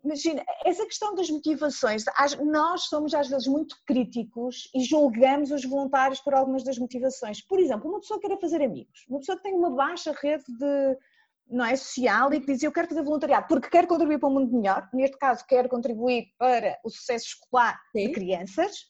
imagina, 0.10 0.44
essa 0.66 0.86
questão 0.86 1.14
das 1.14 1.30
motivações, 1.30 2.04
nós 2.44 2.84
somos 2.86 3.14
às 3.14 3.30
vezes 3.30 3.48
muito 3.48 3.76
críticos 3.86 4.70
e 4.74 4.84
julgamos 4.84 5.52
os 5.52 5.64
voluntários 5.64 6.20
por 6.20 6.34
algumas 6.34 6.64
das 6.64 6.80
motivações. 6.80 7.42
Por 7.46 7.60
exemplo, 7.60 7.90
uma 7.90 8.00
pessoa 8.00 8.20
que 8.20 8.28
quer 8.28 8.40
fazer 8.40 8.62
amigos, 8.64 9.06
uma 9.08 9.20
pessoa 9.20 9.38
que 9.38 9.44
tem 9.44 9.54
uma 9.54 9.70
baixa 9.70 10.12
rede 10.20 10.46
de, 10.48 10.98
não 11.48 11.66
é, 11.66 11.76
social 11.76 12.34
e 12.34 12.40
que 12.40 12.48
diz 12.48 12.64
eu 12.64 12.72
quero 12.72 12.88
fazer 12.88 13.04
voluntariado 13.04 13.48
porque 13.48 13.70
quero 13.70 13.88
contribuir 13.88 14.20
para 14.20 14.30
um 14.30 14.34
mundo 14.34 14.56
melhor, 14.56 14.90
neste 14.94 15.18
caso 15.18 15.46
quero 15.48 15.70
contribuir 15.70 16.28
para 16.38 16.80
o 16.84 16.90
sucesso 16.90 17.28
escolar 17.28 17.80
Sim. 17.92 18.08
de 18.08 18.14
crianças, 18.14 18.86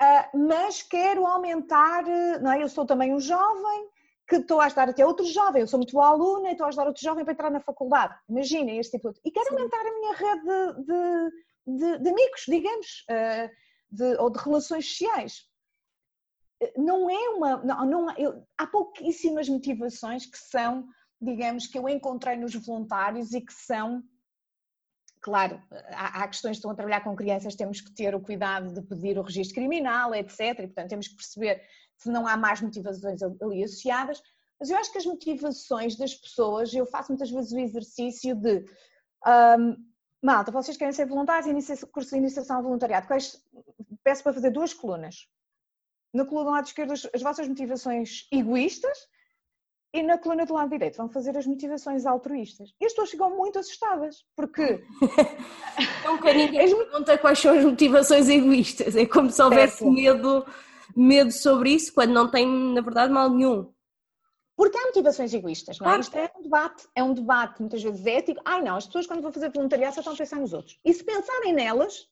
ah, 0.00 0.30
mas 0.32 0.82
quero 0.82 1.26
aumentar, 1.26 2.04
não 2.40 2.52
é, 2.52 2.62
eu 2.62 2.68
sou 2.68 2.86
também 2.86 3.12
um 3.12 3.20
jovem, 3.20 3.88
que 4.28 4.36
estou 4.36 4.60
a 4.60 4.66
ajudar 4.66 4.90
até 4.90 5.04
outro 5.06 5.24
jovem, 5.24 5.62
eu 5.62 5.66
sou 5.66 5.78
muito 5.78 5.92
boa 5.92 6.08
aluna 6.08 6.50
e 6.50 6.52
estou 6.52 6.66
a 6.66 6.68
ajudar 6.68 6.86
outro 6.86 7.02
jovem 7.02 7.24
para 7.24 7.32
entrar 7.32 7.50
na 7.50 7.60
faculdade. 7.60 8.14
Imaginem 8.28 8.78
este 8.78 8.98
tipo 8.98 9.10
de... 9.10 9.18
E 9.24 9.30
quero 9.30 9.48
Sim. 9.48 9.56
aumentar 9.56 9.80
a 9.80 9.94
minha 9.94 10.12
rede 10.14 10.42
de, 10.44 10.84
de, 10.84 11.78
de, 11.78 11.98
de 12.02 12.08
amigos, 12.10 12.42
digamos, 12.46 13.04
eh, 13.08 13.50
ou 14.18 14.28
de 14.30 14.38
relações 14.38 14.86
sociais. 14.86 15.48
Não 16.76 17.08
é 17.08 17.28
uma... 17.30 17.56
Não, 17.64 17.86
não, 17.86 18.16
eu, 18.18 18.46
há 18.58 18.66
pouquíssimas 18.66 19.48
motivações 19.48 20.26
que 20.26 20.36
são, 20.38 20.86
digamos, 21.18 21.66
que 21.66 21.78
eu 21.78 21.88
encontrei 21.88 22.36
nos 22.36 22.54
voluntários 22.54 23.32
e 23.32 23.40
que 23.40 23.54
são 23.54 24.04
claro, 25.22 25.60
há, 25.90 26.22
há, 26.22 26.28
questões 26.28 26.52
que 26.52 26.58
estão 26.58 26.70
a 26.70 26.74
trabalhar 26.74 27.00
com 27.00 27.16
crianças, 27.16 27.56
temos 27.56 27.80
que 27.80 27.92
ter 27.92 28.14
o 28.14 28.20
cuidado 28.20 28.72
de 28.72 28.82
pedir 28.82 29.18
o 29.18 29.22
registro 29.22 29.56
criminal, 29.56 30.14
etc. 30.14 30.40
E, 30.40 30.66
portanto, 30.66 30.90
temos 30.90 31.08
que 31.08 31.16
perceber 31.16 31.62
se 31.98 32.10
não 32.10 32.26
há 32.26 32.36
mais 32.36 32.60
motivações 32.60 33.20
ali 33.22 33.64
associadas. 33.64 34.22
Mas 34.58 34.70
eu 34.70 34.76
acho 34.76 34.90
que 34.90 34.98
as 34.98 35.06
motivações 35.06 35.96
das 35.96 36.14
pessoas, 36.14 36.72
eu 36.72 36.86
faço 36.86 37.10
muitas 37.10 37.30
vezes 37.30 37.52
o 37.52 37.58
exercício 37.58 38.34
de 38.34 38.64
um, 39.26 39.76
malta, 40.22 40.50
vocês 40.50 40.76
querem 40.76 40.92
ser 40.92 41.06
voluntários 41.06 41.68
e 41.68 41.86
curso 41.86 42.10
de 42.10 42.16
iniciação 42.16 42.56
ao 42.56 42.62
voluntariado. 42.62 43.06
Quais, 43.06 43.40
peço 44.02 44.22
para 44.22 44.32
fazer 44.32 44.50
duas 44.50 44.72
colunas. 44.72 45.28
Na 46.14 46.24
coluna 46.24 46.46
do 46.46 46.52
lado 46.52 46.66
esquerdo, 46.66 46.92
as 46.92 47.22
vossas 47.22 47.46
motivações 47.46 48.26
egoístas 48.32 48.98
e 49.92 50.02
na 50.02 50.18
coluna 50.18 50.44
do 50.44 50.54
lado 50.54 50.70
direito 50.70 50.96
vão 50.96 51.08
fazer 51.08 51.36
as 51.36 51.46
motivações 51.46 52.06
altruístas. 52.06 52.70
E 52.80 52.86
as 52.86 52.92
pessoas 52.92 53.10
ficam 53.10 53.36
muito 53.36 53.58
assustadas, 53.58 54.24
porque. 54.34 54.84
Nunca 56.04 56.32
ninguém 56.34 56.60
as... 56.60 56.72
pergunta 56.72 57.18
quais 57.18 57.38
são 57.38 57.56
as 57.56 57.64
motivações 57.64 58.28
egoístas. 58.28 58.96
É 58.96 59.06
como 59.06 59.30
se 59.30 59.42
houvesse 59.42 59.84
medo 59.84 60.44
medo 60.96 61.32
sobre 61.32 61.70
isso 61.70 61.92
quando 61.92 62.12
não 62.12 62.30
tem, 62.30 62.46
na 62.46 62.80
verdade, 62.80 63.12
mal 63.12 63.30
nenhum. 63.30 63.72
Porque 64.56 64.76
há 64.76 64.86
motivações 64.86 65.32
egoístas, 65.32 65.78
não 65.78 65.86
é? 65.86 65.90
Claro. 65.90 66.02
Isto 66.02 66.16
é 66.18 66.32
um 66.36 66.42
debate, 66.42 66.88
é 66.96 67.02
um 67.02 67.14
debate 67.14 67.60
muitas 67.60 67.80
vezes 67.80 68.04
ético. 68.04 68.40
Ai 68.44 68.60
não, 68.60 68.74
as 68.74 68.86
pessoas 68.86 69.06
quando 69.06 69.22
vão 69.22 69.32
fazer 69.32 69.52
voluntariado 69.52 69.94
só 69.94 70.00
estão 70.00 70.14
a 70.14 70.16
pensar 70.16 70.40
nos 70.40 70.52
outros. 70.52 70.80
E 70.84 70.92
se 70.92 71.04
pensarem 71.04 71.52
nelas, 71.52 72.08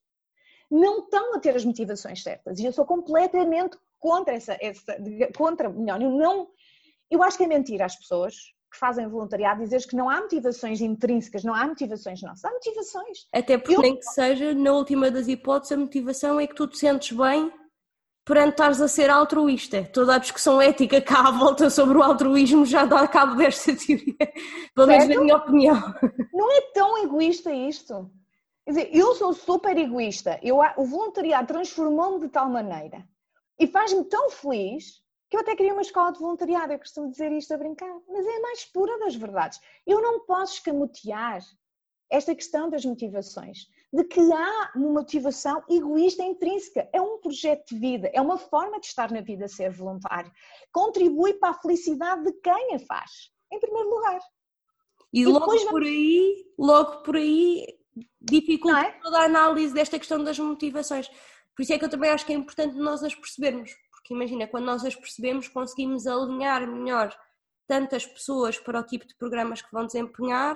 não 0.71 1.01
estão 1.01 1.35
a 1.35 1.41
ter 1.41 1.57
as 1.57 1.65
motivações 1.65 2.23
certas. 2.23 2.61
E 2.61 2.65
eu 2.65 2.73
sou 2.73 2.85
completamente 2.85 3.77
contra 3.99 4.35
essa, 4.35 4.57
essa 4.61 4.97
contra, 5.37 5.69
melhor, 5.69 6.01
eu 6.01 6.11
não, 6.11 6.49
eu 7.11 7.21
acho 7.23 7.37
que 7.37 7.43
é 7.43 7.49
mentira 7.49 7.85
às 7.85 7.97
pessoas 7.97 8.37
que 8.71 8.79
fazem 8.79 9.09
voluntariado 9.09 9.63
dizer 9.63 9.85
que 9.87 9.97
não 9.97 10.09
há 10.09 10.21
motivações 10.21 10.81
intrínsecas, 10.81 11.43
não 11.43 11.55
há 11.55 11.67
motivações 11.67 12.23
nossas, 12.23 12.45
há 12.45 12.53
motivações. 12.53 13.27
Até 13.33 13.59
porque 13.59 13.75
eu... 13.75 13.81
nem 13.81 13.97
que 13.97 14.05
seja, 14.05 14.55
na 14.55 14.73
última 14.73 15.11
das 15.11 15.27
hipóteses, 15.27 15.73
a 15.73 15.77
motivação 15.77 16.39
é 16.39 16.47
que 16.47 16.55
tu 16.55 16.69
te 16.69 16.79
sentes 16.79 17.17
bem 17.17 17.53
perante 18.27 18.51
estares 18.51 18.81
a 18.81 18.89
ser 18.89 19.09
altruísta. 19.09 19.89
Toda 19.93 20.17
a 20.17 20.19
discussão 20.19 20.61
ética 20.61 21.01
cá 21.01 21.29
à 21.29 21.31
volta 21.31 21.71
sobre 21.71 21.97
o 21.97 22.03
altruísmo 22.03 22.67
já 22.67 22.85
dá 22.85 23.07
cabo 23.07 23.37
desta 23.37 23.75
teoria, 23.75 24.17
pelo 24.75 24.89
menos 24.89 25.09
na 25.09 25.21
minha 25.21 25.37
opinião. 25.37 25.95
Não 26.33 26.53
é 26.53 26.61
tão 26.75 26.99
egoísta 27.05 27.53
isto. 27.53 28.11
Quer 28.65 28.73
dizer, 28.73 28.91
eu 28.93 29.15
sou 29.15 29.33
super 29.33 29.79
egoísta. 29.79 30.41
Eu, 30.43 30.59
o 30.77 30.85
voluntariado 30.85 31.47
transformou-me 31.47 32.19
de 32.19 32.29
tal 32.29 32.51
maneira 32.51 33.07
e 33.61 33.67
faz-me 33.69 34.05
tão 34.05 34.29
feliz 34.29 35.01
que 35.31 35.37
eu 35.37 35.41
até 35.41 35.55
queria 35.55 35.73
uma 35.73 35.83
escola 35.83 36.13
de 36.13 36.19
voluntariado. 36.19 36.73
Eu 36.73 36.81
costumo 36.81 37.09
dizer 37.09 37.31
isto 37.31 37.55
a 37.55 37.59
brincar, 37.59 37.95
mas 38.09 38.27
é 38.27 38.37
a 38.39 38.41
mais 38.41 38.65
pura 38.65 38.99
das 38.99 39.15
verdades. 39.15 39.61
Eu 39.87 40.03
não 40.03 40.27
posso 40.27 40.55
escamotear 40.55 41.41
esta 42.11 42.35
questão 42.35 42.69
das 42.69 42.85
motivações 42.85 43.69
de 43.97 44.05
que 44.05 44.21
há 44.21 44.73
uma 44.77 44.91
motivação 44.91 45.63
egoísta 45.71 46.23
intrínseca. 46.23 46.87
É 46.93 47.01
um 47.01 47.19
projeto 47.19 47.71
de 47.71 47.79
vida, 47.79 48.11
é 48.13 48.21
uma 48.21 48.37
forma 48.37 48.79
de 48.79 48.87
estar 48.87 49.11
na 49.11 49.23
vida 49.23 49.49
ser 49.49 49.71
voluntário. 49.71 50.31
Contribui 50.71 51.33
para 51.35 51.51
a 51.51 51.55
felicidade 51.59 52.25
de 52.25 52.33
quem 52.35 52.75
a 52.75 52.79
faz, 52.79 53.31
em 53.51 53.59
primeiro 53.59 53.89
lugar. 53.89 54.21
E, 55.15 55.23
e 55.23 55.27
logo 55.27 55.47
por 55.71 55.83
aí, 55.83 56.47
logo 56.59 57.03
por 57.03 57.17
aí, 57.17 57.79
dificulta 58.21 58.81
é? 58.81 58.93
toda 59.01 59.19
a 59.19 59.25
análise 59.25 59.73
desta 59.73 59.99
questão 59.99 60.23
das 60.23 60.39
motivações. 60.39 61.09
Por 61.55 61.63
isso 61.63 61.73
é 61.73 61.79
que 61.79 61.85
eu 61.87 61.89
também 61.89 62.11
acho 62.11 62.27
que 62.27 62.35
é 62.35 62.37
importante 62.37 62.77
nós 62.77 63.03
as 63.03 63.15
percebermos, 63.15 63.75
porque 63.91 64.13
imagina, 64.13 64.47
quando 64.47 64.67
nós 64.67 64.85
as 64.85 64.95
percebemos, 64.95 65.49
conseguimos 65.49 66.07
alinhar 66.07 66.67
melhor 66.69 67.17
tantas 67.67 68.05
pessoas 68.05 68.59
para 68.59 68.79
o 68.79 68.83
tipo 68.83 69.07
de 69.07 69.15
programas 69.15 69.63
que 69.63 69.73
vão 69.73 69.87
desempenhar, 69.87 70.55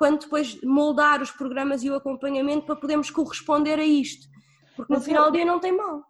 quando 0.00 0.20
depois 0.20 0.58
moldar 0.62 1.20
os 1.20 1.30
programas 1.30 1.84
e 1.84 1.90
o 1.90 1.94
acompanhamento 1.94 2.64
para 2.64 2.74
podermos 2.74 3.10
corresponder 3.10 3.78
a 3.78 3.84
isto. 3.84 4.26
Porque 4.74 4.90
no 4.90 4.98
Mas 4.98 5.04
final 5.04 5.26
eu... 5.26 5.30
do 5.30 5.36
dia 5.36 5.44
não 5.44 5.60
tem 5.60 5.76
mal. 5.76 6.02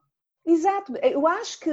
Exato, 0.46 0.92
eu 1.02 1.26
acho 1.26 1.58
que 1.58 1.70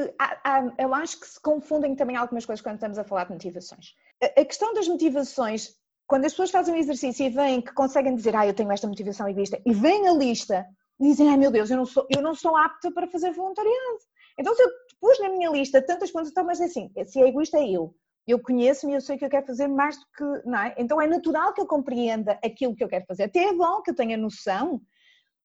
eu 0.79 0.95
acho 0.95 1.19
que 1.19 1.27
se 1.27 1.39
confundem 1.39 1.95
também 1.95 2.15
algumas 2.15 2.43
coisas 2.43 2.63
quando 2.63 2.75
estamos 2.75 2.97
a 2.97 3.03
falar 3.03 3.25
de 3.25 3.33
motivações. 3.33 3.93
A 4.36 4.43
questão 4.43 4.74
das 4.74 4.88
motivações, 4.88 5.75
quando 6.07 6.25
as 6.25 6.31
pessoas 6.31 6.50
fazem 6.50 6.74
um 6.74 6.77
exercício 6.77 7.24
e 7.24 7.29
veem 7.29 7.62
que 7.62 7.71
conseguem 7.74 8.15
dizer, 8.15 8.36
ah, 8.36 8.47
eu 8.47 8.53
tenho 8.53 8.71
esta 8.71 8.88
motivação 8.88 9.29
egoísta, 9.29 9.62
e 9.63 9.71
vêm 9.71 10.07
a 10.07 10.13
lista, 10.13 10.65
dizem, 11.00 11.29
ai 11.29 11.38
meu 11.38 11.51
Deus, 11.51 11.69
eu 11.69 11.77
não 11.77 11.86
sou, 11.86 12.07
eu 12.09 12.21
não 12.21 12.33
sou 12.33 12.57
apta 12.57 12.91
para 12.91 13.07
fazer 13.07 13.31
voluntariado. 13.31 14.00
Então 14.39 14.55
se 14.55 14.63
eu 14.63 14.69
pus 15.00 15.19
na 15.19 15.29
minha 15.29 15.51
lista 15.51 15.86
tantas 15.86 16.09
coisas, 16.09 16.31
então, 16.31 16.43
mas 16.43 16.59
é 16.59 16.65
assim, 16.65 16.91
se 17.05 17.21
é 17.21 17.27
egoísta 17.27 17.59
é 17.59 17.69
eu, 17.69 17.93
eu 18.27 18.39
conheço-me 18.39 18.91
e 18.91 18.96
eu 18.96 19.01
sei 19.01 19.17
que 19.17 19.24
eu 19.24 19.29
quero 19.29 19.46
fazer 19.46 19.67
mais 19.67 19.98
do 19.98 20.05
que. 20.15 20.48
Não 20.48 20.60
é? 20.60 20.75
Então 20.77 21.01
é 21.01 21.07
natural 21.07 21.53
que 21.53 21.62
eu 21.62 21.65
compreenda 21.65 22.38
aquilo 22.43 22.75
que 22.75 22.84
eu 22.84 22.89
quero 22.89 23.05
fazer. 23.05 23.24
Até 23.24 23.46
é 23.46 23.53
bom 23.53 23.81
que 23.81 23.91
eu 23.91 23.96
tenha 23.96 24.17
noção 24.17 24.81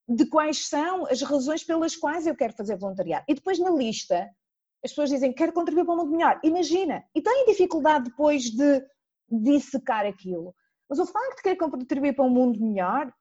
de 0.09 0.27
quais 0.27 0.69
são 0.69 1.07
as 1.07 1.23
razões 1.23 1.63
pelas 1.63 1.95
quais 1.95 2.27
eu 2.27 2.35
quero 2.35 2.53
fazer 2.55 2.77
voluntariado. 2.77 3.25
E 3.29 3.35
depois 3.35 3.59
na 3.59 3.71
lista, 3.71 4.29
as 4.85 4.91
pessoas 4.91 5.11
dizem 5.11 5.33
quero 5.33 5.53
contribuir 5.53 5.85
para 5.85 5.95
um 5.95 5.99
mundo 5.99 6.11
melhor. 6.11 6.41
Imagina, 6.43 7.05
e 7.15 7.23
têm 7.23 7.47
dificuldade 7.47 8.07
depois 8.11 8.45
de 8.45 8.85
dissecar 9.31 10.05
aquilo. 10.05 10.55
Mas 10.89 10.99
o 10.99 11.07
facto 11.07 11.37
de 11.37 11.43
querer 11.43 11.57
contribuir 11.57 12.15
para 12.15 12.25
um 12.25 12.31
mundo 12.31 12.61
melhor, 12.61 13.13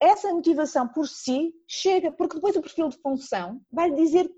essa 0.00 0.32
motivação 0.32 0.88
por 0.88 1.06
si 1.06 1.52
chega, 1.68 2.10
porque 2.10 2.36
depois 2.36 2.56
o 2.56 2.62
perfil 2.62 2.88
de 2.88 2.98
função 2.98 3.60
vai 3.70 3.90
dizer 3.90 4.28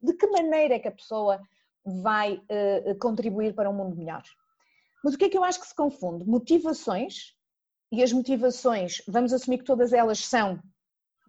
de 0.00 0.14
que 0.14 0.26
maneira 0.28 0.74
é 0.74 0.78
que 0.78 0.88
a 0.88 0.92
pessoa 0.92 1.40
vai 2.02 2.34
uh, 2.34 2.98
contribuir 2.98 3.54
para 3.54 3.70
um 3.70 3.74
mundo 3.74 3.96
melhor. 3.96 4.22
Mas 5.02 5.14
o 5.14 5.18
que 5.18 5.24
é 5.24 5.28
que 5.28 5.38
eu 5.38 5.44
acho 5.44 5.60
que 5.60 5.66
se 5.66 5.74
confunde? 5.74 6.24
Motivações, 6.24 7.34
e 7.92 8.02
as 8.02 8.12
motivações, 8.12 9.02
vamos 9.08 9.32
assumir 9.32 9.58
que 9.58 9.64
todas 9.64 9.92
elas 9.92 10.20
são 10.20 10.60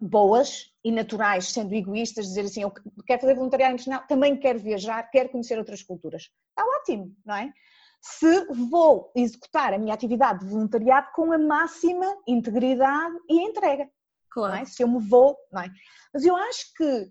boas 0.00 0.70
e 0.84 0.90
naturais, 0.90 1.46
sendo 1.52 1.74
egoístas, 1.74 2.26
dizer 2.26 2.42
assim, 2.42 2.62
eu 2.62 2.72
quero 3.06 3.20
fazer 3.20 3.34
voluntariado 3.34 3.74
internacional, 3.74 4.06
também 4.06 4.36
quero 4.36 4.58
viajar, 4.58 5.02
quero 5.10 5.28
conhecer 5.28 5.58
outras 5.58 5.82
culturas. 5.82 6.22
Está 6.22 6.64
ótimo, 6.80 7.14
não 7.24 7.36
é? 7.36 7.52
Se 8.00 8.46
vou 8.68 9.12
executar 9.14 9.72
a 9.72 9.78
minha 9.78 9.94
atividade 9.94 10.40
de 10.40 10.50
voluntariado 10.50 11.08
com 11.14 11.32
a 11.32 11.38
máxima 11.38 12.16
integridade 12.26 13.16
e 13.28 13.40
entrega. 13.42 13.88
Claro. 14.28 14.56
É? 14.56 14.64
Se 14.64 14.82
eu 14.82 14.88
me 14.88 15.00
vou, 15.00 15.36
não 15.52 15.62
é? 15.62 15.70
Mas 16.12 16.24
eu 16.24 16.34
acho 16.34 16.74
que, 16.76 17.04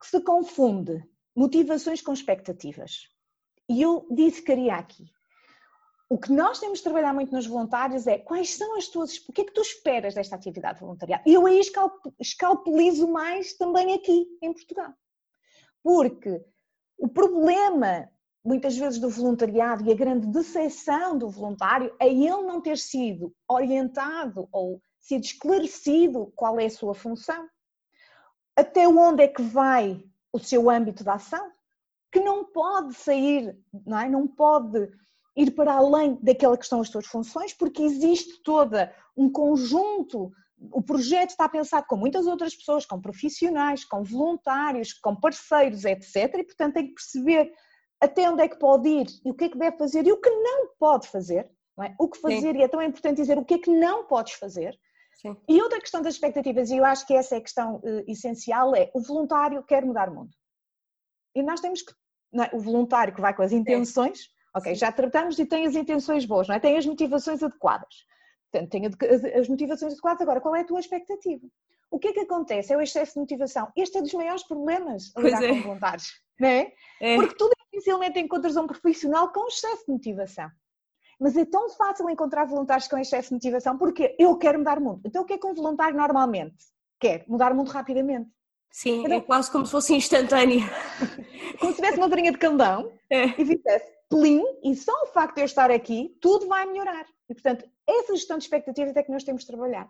que 0.00 0.06
se 0.06 0.20
confunde 0.22 1.02
motivações 1.38 2.02
com 2.02 2.12
expectativas. 2.12 3.08
E 3.68 3.80
eu 3.80 4.04
dissecaria 4.10 4.74
aqui. 4.74 5.04
O 6.10 6.18
que 6.18 6.32
nós 6.32 6.58
temos 6.58 6.78
de 6.78 6.84
trabalhar 6.84 7.14
muito 7.14 7.32
nos 7.32 7.46
voluntários 7.46 8.08
é 8.08 8.18
quais 8.18 8.56
são 8.56 8.76
as 8.76 8.88
tuas. 8.88 9.18
O 9.28 9.32
que 9.32 9.42
é 9.42 9.44
que 9.44 9.52
tu 9.52 9.60
esperas 9.60 10.14
desta 10.14 10.34
atividade 10.34 10.80
voluntariada? 10.80 11.22
E 11.24 11.34
eu 11.34 11.46
aí 11.46 11.60
escalpelizo 12.18 13.06
mais 13.06 13.52
também 13.52 13.94
aqui 13.94 14.26
em 14.42 14.52
Portugal. 14.52 14.92
Porque 15.80 16.44
o 16.98 17.06
problema, 17.06 18.10
muitas 18.44 18.76
vezes, 18.76 18.98
do 18.98 19.08
voluntariado 19.08 19.84
e 19.84 19.92
a 19.92 19.96
grande 19.96 20.26
decepção 20.26 21.16
do 21.16 21.28
voluntário 21.28 21.94
é 22.00 22.08
ele 22.08 22.42
não 22.42 22.60
ter 22.60 22.78
sido 22.78 23.32
orientado 23.46 24.48
ou 24.50 24.82
sido 24.98 25.22
esclarecido 25.22 26.32
qual 26.34 26.58
é 26.58 26.66
a 26.66 26.70
sua 26.70 26.94
função. 26.94 27.46
Até 28.56 28.88
onde 28.88 29.22
é 29.22 29.28
que 29.28 29.42
vai 29.42 30.02
o 30.32 30.38
seu 30.38 30.68
âmbito 30.70 31.02
de 31.02 31.10
ação, 31.10 31.50
que 32.10 32.20
não 32.20 32.44
pode 32.44 32.94
sair, 32.94 33.56
não, 33.86 33.98
é? 33.98 34.08
não 34.08 34.26
pode 34.26 34.90
ir 35.36 35.52
para 35.52 35.74
além 35.74 36.18
daquela 36.22 36.56
que 36.56 36.66
são 36.66 36.80
as 36.80 36.88
suas 36.88 37.06
funções, 37.06 37.52
porque 37.52 37.82
existe 37.82 38.42
toda 38.42 38.92
um 39.16 39.30
conjunto, 39.30 40.32
o 40.72 40.82
projeto 40.82 41.30
está 41.30 41.48
pensado 41.48 41.86
com 41.86 41.96
muitas 41.96 42.26
outras 42.26 42.54
pessoas, 42.54 42.84
com 42.84 43.00
profissionais, 43.00 43.84
com 43.84 44.02
voluntários, 44.02 44.92
com 44.92 45.14
parceiros, 45.14 45.84
etc. 45.84 46.34
E, 46.38 46.44
portanto, 46.44 46.74
tem 46.74 46.88
que 46.88 46.94
perceber 46.94 47.52
até 48.00 48.28
onde 48.30 48.42
é 48.42 48.48
que 48.48 48.58
pode 48.58 48.88
ir 48.88 49.06
e 49.24 49.30
o 49.30 49.34
que 49.34 49.44
é 49.44 49.48
que 49.48 49.58
deve 49.58 49.76
fazer 49.76 50.06
e 50.06 50.12
o 50.12 50.20
que 50.20 50.30
não 50.30 50.68
pode 50.78 51.06
fazer. 51.08 51.50
Não 51.76 51.84
é? 51.84 51.94
O 51.98 52.08
que 52.08 52.18
fazer, 52.18 52.52
Sim. 52.52 52.58
e 52.58 52.62
é 52.62 52.68
tão 52.68 52.82
importante 52.82 53.20
dizer 53.20 53.38
o 53.38 53.44
que 53.44 53.54
é 53.54 53.58
que 53.58 53.70
não 53.70 54.04
podes 54.04 54.32
fazer. 54.34 54.78
Sim. 55.18 55.36
E 55.48 55.60
outra 55.60 55.80
questão 55.80 56.00
das 56.00 56.14
expectativas, 56.14 56.70
e 56.70 56.76
eu 56.76 56.84
acho 56.84 57.06
que 57.06 57.12
essa 57.12 57.34
é 57.34 57.38
a 57.38 57.42
questão 57.42 57.76
uh, 57.76 58.04
essencial, 58.06 58.74
é 58.74 58.90
o 58.94 59.00
voluntário 59.00 59.62
quer 59.64 59.84
mudar 59.84 60.08
o 60.08 60.14
mundo. 60.14 60.30
E 61.34 61.42
nós 61.42 61.60
temos 61.60 61.82
que, 61.82 61.92
é? 62.40 62.54
o 62.54 62.60
voluntário 62.60 63.14
que 63.14 63.20
vai 63.20 63.34
com 63.34 63.42
as 63.42 63.50
intenções, 63.50 64.18
Sim. 64.20 64.28
ok, 64.56 64.74
já 64.76 64.92
tratamos 64.92 65.38
e 65.38 65.44
tem 65.44 65.66
as 65.66 65.74
intenções 65.74 66.24
boas, 66.24 66.46
não 66.46 66.54
é? 66.54 66.60
tem 66.60 66.76
as 66.76 66.86
motivações 66.86 67.42
adequadas. 67.42 68.06
Portanto, 68.50 68.70
tem 68.70 68.86
as 69.38 69.48
motivações 69.48 69.92
adequadas. 69.92 70.22
Agora, 70.22 70.40
qual 70.40 70.56
é 70.56 70.60
a 70.60 70.66
tua 70.66 70.80
expectativa? 70.80 71.46
O 71.90 71.98
que 71.98 72.08
é 72.08 72.12
que 72.12 72.20
acontece? 72.20 72.72
É 72.72 72.76
o 72.76 72.80
excesso 72.80 73.14
de 73.14 73.20
motivação. 73.20 73.70
Este 73.76 73.98
é 73.98 74.02
dos 74.02 74.14
maiores 74.14 74.42
problemas 74.44 75.10
a 75.16 75.20
lidar 75.20 75.42
é. 75.42 75.48
com 75.48 75.62
voluntários, 75.62 76.12
não 76.38 76.48
é? 76.48 76.72
é? 77.00 77.16
Porque 77.16 77.34
tu 77.34 77.50
dificilmente 77.72 78.20
encontras 78.20 78.56
um 78.56 78.66
profissional 78.66 79.32
com 79.32 79.48
excesso 79.48 79.84
de 79.86 79.92
motivação. 79.92 80.50
Mas 81.18 81.36
é 81.36 81.44
tão 81.44 81.68
fácil 81.70 82.08
encontrar 82.08 82.44
voluntários 82.44 82.86
com 82.86 82.96
excesso 82.96 83.28
de 83.28 83.34
motivação 83.34 83.76
porque 83.76 84.14
eu 84.18 84.36
quero 84.36 84.58
mudar 84.58 84.78
o 84.78 84.82
mundo. 84.82 85.00
Então 85.04 85.22
o 85.22 85.24
que 85.24 85.32
é 85.32 85.38
que 85.38 85.46
um 85.46 85.54
voluntário 85.54 85.96
normalmente 85.96 86.56
quer? 87.00 87.24
Mudar 87.26 87.52
o 87.52 87.56
mundo 87.56 87.68
rapidamente. 87.68 88.30
Sim, 88.70 89.00
então, 89.00 89.16
é 89.16 89.20
quase 89.20 89.50
como 89.50 89.66
se 89.66 89.72
fosse 89.72 89.94
instantâneo. 89.94 90.60
Como 91.58 91.72
se 91.72 91.76
tivesse 91.76 91.98
uma 91.98 92.08
varinha 92.08 92.30
de 92.30 92.38
candão 92.38 92.92
é. 93.10 93.24
e 93.26 93.44
fizesse 93.44 93.98
plim, 94.08 94.42
e 94.62 94.74
só 94.74 94.92
o 95.02 95.06
facto 95.06 95.36
de 95.36 95.42
eu 95.42 95.46
estar 95.46 95.70
aqui, 95.70 96.16
tudo 96.20 96.46
vai 96.46 96.64
melhorar. 96.66 97.06
E 97.28 97.34
portanto, 97.34 97.68
essa 97.86 98.14
gestão 98.14 98.38
de 98.38 98.44
expectativas 98.44 98.96
é 98.96 99.02
que 99.02 99.10
nós 99.10 99.24
temos 99.24 99.42
de 99.42 99.48
trabalhar. 99.48 99.88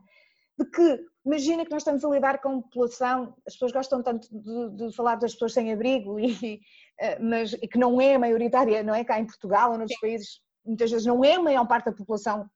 De 0.58 0.68
que, 0.68 1.04
imagina 1.24 1.64
que 1.64 1.70
nós 1.70 1.82
estamos 1.82 2.04
a 2.04 2.08
lidar 2.08 2.40
com 2.40 2.62
população, 2.62 3.34
as 3.46 3.52
pessoas 3.52 3.72
gostam 3.72 4.02
tanto 4.02 4.28
de, 4.30 4.86
de 4.86 4.96
falar 4.96 5.16
das 5.16 5.32
pessoas 5.32 5.52
sem 5.52 5.72
abrigo, 5.72 6.18
e, 6.18 6.60
eh, 6.98 7.18
mas 7.20 7.54
que 7.54 7.78
não 7.78 8.00
é 8.00 8.18
maioritária, 8.18 8.82
não 8.82 8.94
é 8.94 9.04
cá 9.04 9.20
em 9.20 9.26
Portugal 9.26 9.72
ou 9.72 9.78
noutros 9.78 10.00
países 10.00 10.40
muitas 10.64 10.90
vezes 10.90 11.06
não 11.06 11.24
é 11.24 11.34
a 11.34 11.42
maior 11.42 11.66
parte 11.66 11.86
da 11.86 11.92
população 11.92 12.48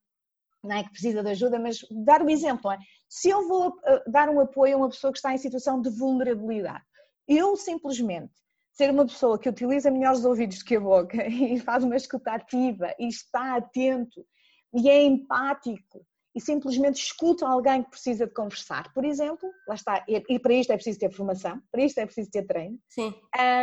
não 0.63 0.77
é, 0.77 0.85
que 0.85 0.91
precisa 0.91 1.23
de 1.23 1.31
ajuda, 1.31 1.59
mas 1.59 1.81
dar 2.05 2.23
um 2.23 2.31
exemplo, 2.31 2.71
é? 2.71 2.79
se 3.09 3.29
eu 3.29 3.49
vou 3.49 3.75
eh, 3.85 4.03
dar 4.07 4.29
um 4.29 4.39
apoio 4.39 4.75
a 4.75 4.79
uma 4.79 4.89
pessoa 4.89 5.13
que 5.13 5.19
está 5.19 5.35
em 5.35 5.39
situação 5.39 5.81
de 5.81 5.91
vulnerabilidade, 5.91 6.85
eu 7.27 7.57
simplesmente 7.57 8.33
ser 8.73 8.91
uma 8.91 9.05
pessoa 9.05 9.39
que 9.39 9.49
utiliza 9.49 9.91
melhor 9.91 10.15
os 10.15 10.25
ouvidos 10.25 10.59
do 10.59 10.65
que 10.65 10.77
a 10.77 10.81
boca 10.81 11.27
e 11.27 11.59
faz 11.59 11.85
uma 11.85 11.97
escuta 11.97 12.33
ativa 12.33 12.95
e 12.99 13.09
está 13.09 13.57
atento 13.57 14.25
e 14.73 14.89
é 14.89 15.03
empático 15.03 16.07
e 16.35 16.41
simplesmente 16.41 16.97
escuta 16.97 17.47
alguém 17.47 17.83
que 17.83 17.91
precisa 17.91 18.27
de 18.27 18.33
conversar, 18.33 18.91
por 18.95 19.05
exemplo, 19.05 19.51
lá 19.69 19.75
está, 19.75 20.03
e 20.09 20.39
para 20.39 20.55
isto 20.55 20.73
é 20.73 20.77
preciso 20.77 20.99
ter 20.99 21.11
formação, 21.11 21.61
para 21.71 21.83
isto 21.83 21.99
é 21.99 22.07
preciso 22.07 22.31
ter 22.31 22.47
treino. 22.47 22.79
Sim. 22.89 23.15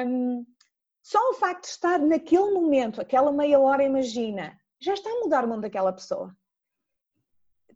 Um, 0.06 0.46
só 1.02 1.20
o 1.32 1.34
facto 1.34 1.64
de 1.64 1.70
estar 1.70 2.00
naquele 2.00 2.52
momento, 2.52 3.02
aquela 3.02 3.32
meia 3.32 3.60
hora, 3.60 3.84
imagina, 3.84 4.58
já 4.80 4.94
está 4.94 5.10
a 5.10 5.20
mudar 5.22 5.46
o 5.46 5.48
mundo 5.48 5.62
daquela 5.62 5.94
pessoa. 5.94 6.36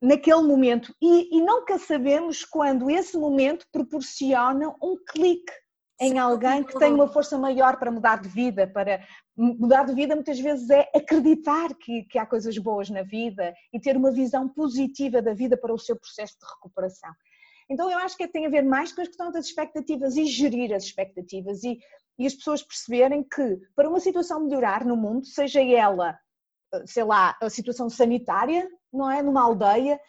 Naquele 0.01 0.41
momento. 0.41 0.93
E, 1.01 1.37
e 1.37 1.41
nunca 1.41 1.79
sabemos 1.79 2.43
quando 2.43 2.89
esse 2.89 3.17
momento 3.17 3.65
proporciona 3.71 4.75
um 4.81 4.97
clique 4.97 5.53
em 5.99 6.19
alguém 6.19 6.63
que 6.63 6.77
tem 6.77 6.93
uma 6.93 7.07
força 7.07 7.37
maior 7.37 7.77
para 7.77 7.91
mudar 7.91 8.21
de 8.21 8.27
vida, 8.27 8.67
para 8.67 9.05
mudar 9.37 9.85
de 9.85 9.93
vida 9.93 10.15
muitas 10.15 10.39
vezes 10.39 10.69
é 10.69 10.89
acreditar 10.93 11.73
que, 11.75 12.03
que 12.03 12.17
há 12.17 12.25
coisas 12.25 12.57
boas 12.57 12.89
na 12.89 13.03
vida 13.03 13.53
e 13.71 13.79
ter 13.79 13.95
uma 13.95 14.11
visão 14.11 14.49
positiva 14.49 15.21
da 15.21 15.33
vida 15.33 15.55
para 15.55 15.73
o 15.73 15.79
seu 15.79 15.95
processo 15.95 16.37
de 16.39 16.45
recuperação. 16.45 17.11
Então 17.69 17.89
eu 17.89 17.97
acho 17.99 18.17
que 18.17 18.27
tem 18.27 18.45
a 18.45 18.49
ver 18.49 18.63
mais 18.63 18.91
com 18.91 19.01
a 19.01 19.05
questão 19.05 19.31
das 19.31 19.45
expectativas 19.45 20.17
e 20.17 20.25
gerir 20.25 20.73
as 20.73 20.83
expectativas 20.83 21.63
e 21.63 21.79
e 22.17 22.28
as 22.28 22.34
pessoas 22.34 22.62
perceberem 22.62 23.23
que 23.23 23.60
para 23.76 23.89
uma 23.89 23.99
situação 23.99 24.41
melhorar 24.41 24.86
no 24.86 24.95
mundo, 24.95 25.26
seja 25.26 25.62
ela, 25.62 26.17
sei 26.86 27.04
lá, 27.04 27.36
a 27.41 27.49
situação 27.49 27.89
sanitária, 27.89 28.69
não 28.91 29.10
é? 29.10 29.21
Numa 29.21 29.43
aldeia, 29.43 29.99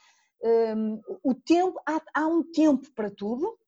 um, 0.43 1.01
o 1.23 1.35
tempo, 1.35 1.81
há, 1.87 2.01
há 2.15 2.27
um 2.27 2.43
tempo 2.43 2.91
para 2.95 3.11
tudo 3.11 3.59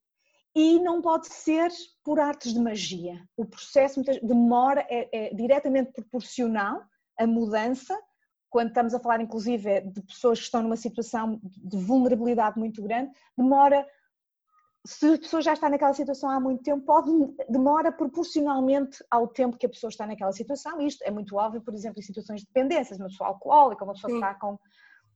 e 0.54 0.78
não 0.80 1.02
pode 1.02 1.28
ser 1.28 1.70
por 2.02 2.18
artes 2.18 2.52
de 2.52 2.60
magia. 2.60 3.22
O 3.36 3.44
processo 3.44 4.02
demora, 4.22 4.86
é, 4.88 5.28
é 5.28 5.34
diretamente 5.34 5.92
proporcional 5.92 6.82
à 7.18 7.26
mudança, 7.26 7.98
quando 8.48 8.68
estamos 8.68 8.94
a 8.94 9.00
falar 9.00 9.20
inclusive 9.20 9.80
de 9.82 10.00
pessoas 10.02 10.38
que 10.38 10.44
estão 10.44 10.62
numa 10.62 10.76
situação 10.76 11.40
de 11.42 11.76
vulnerabilidade 11.76 12.58
muito 12.58 12.82
grande, 12.82 13.10
demora 13.36 13.86
se 14.86 15.14
a 15.14 15.18
pessoa 15.18 15.42
já 15.42 15.52
está 15.52 15.68
naquela 15.68 15.92
situação 15.92 16.30
há 16.30 16.38
muito 16.38 16.62
tempo, 16.62 16.84
pode 16.86 17.10
demora 17.48 17.90
proporcionalmente 17.90 19.04
ao 19.10 19.26
tempo 19.26 19.56
que 19.56 19.66
a 19.66 19.68
pessoa 19.68 19.90
está 19.90 20.06
naquela 20.06 20.32
situação. 20.32 20.80
Isto 20.80 21.02
é 21.02 21.10
muito 21.10 21.36
óbvio, 21.36 21.60
por 21.60 21.74
exemplo, 21.74 21.98
em 21.98 22.02
situações 22.02 22.40
de 22.40 22.46
dependências, 22.46 22.98
uma 22.98 23.08
pessoa 23.08 23.30
alcoólica, 23.30 23.84
uma 23.84 23.94
pessoa 23.94 24.12
que 24.12 24.16
está 24.16 24.34
com 24.34 24.58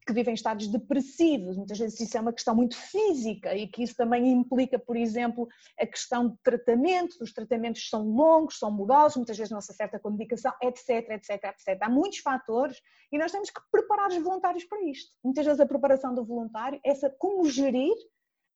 que 0.06 0.14
vive 0.14 0.30
em 0.30 0.34
estados 0.34 0.66
depressivos, 0.66 1.56
muitas 1.56 1.78
vezes 1.78 2.00
isso 2.00 2.16
é 2.16 2.20
uma 2.20 2.32
questão 2.32 2.54
muito 2.54 2.74
física 2.74 3.54
e 3.54 3.68
que 3.68 3.82
isso 3.82 3.94
também 3.94 4.32
implica, 4.32 4.78
por 4.78 4.96
exemplo, 4.96 5.46
a 5.78 5.86
questão 5.86 6.28
de 6.28 6.36
tratamento, 6.42 7.16
os 7.20 7.32
tratamentos 7.32 7.88
são 7.88 8.02
longos, 8.08 8.58
são 8.58 8.70
morosos, 8.70 9.16
muitas 9.16 9.36
vezes 9.36 9.52
não 9.52 9.60
se 9.60 9.70
acerta 9.70 10.00
com 10.00 10.08
a 10.08 10.10
medicação, 10.10 10.52
etc, 10.62 11.10
etc, 11.10 11.44
etc. 11.44 11.78
Há 11.82 11.88
muitos 11.88 12.18
fatores 12.18 12.80
e 13.12 13.18
nós 13.18 13.30
temos 13.30 13.50
que 13.50 13.60
preparar 13.70 14.08
os 14.08 14.22
voluntários 14.22 14.64
para 14.64 14.82
isto. 14.84 15.12
Muitas 15.22 15.44
vezes 15.44 15.60
a 15.60 15.66
preparação 15.66 16.14
do 16.14 16.24
voluntário 16.24 16.80
é 16.84 16.94
como 17.10 17.48
gerir 17.48 17.94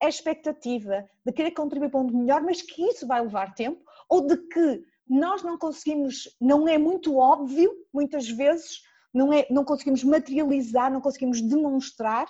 a 0.04 0.08
expectativa 0.08 1.08
de 1.24 1.32
querer 1.32 1.52
contribuir 1.52 1.90
para 1.90 2.00
um 2.00 2.10
melhor, 2.10 2.42
mas 2.42 2.62
que 2.62 2.82
isso 2.82 3.06
vai 3.06 3.20
levar 3.20 3.54
tempo, 3.54 3.82
ou 4.08 4.26
de 4.26 4.36
que 4.36 4.84
nós 5.08 5.42
não 5.42 5.58
conseguimos, 5.58 6.28
não 6.40 6.66
é 6.66 6.78
muito 6.78 7.16
óbvio, 7.16 7.70
muitas 7.92 8.28
vezes, 8.28 8.82
não, 9.12 9.32
é, 9.32 9.46
não 9.50 9.64
conseguimos 9.64 10.02
materializar, 10.02 10.90
não 10.90 11.00
conseguimos 11.00 11.40
demonstrar 11.40 12.26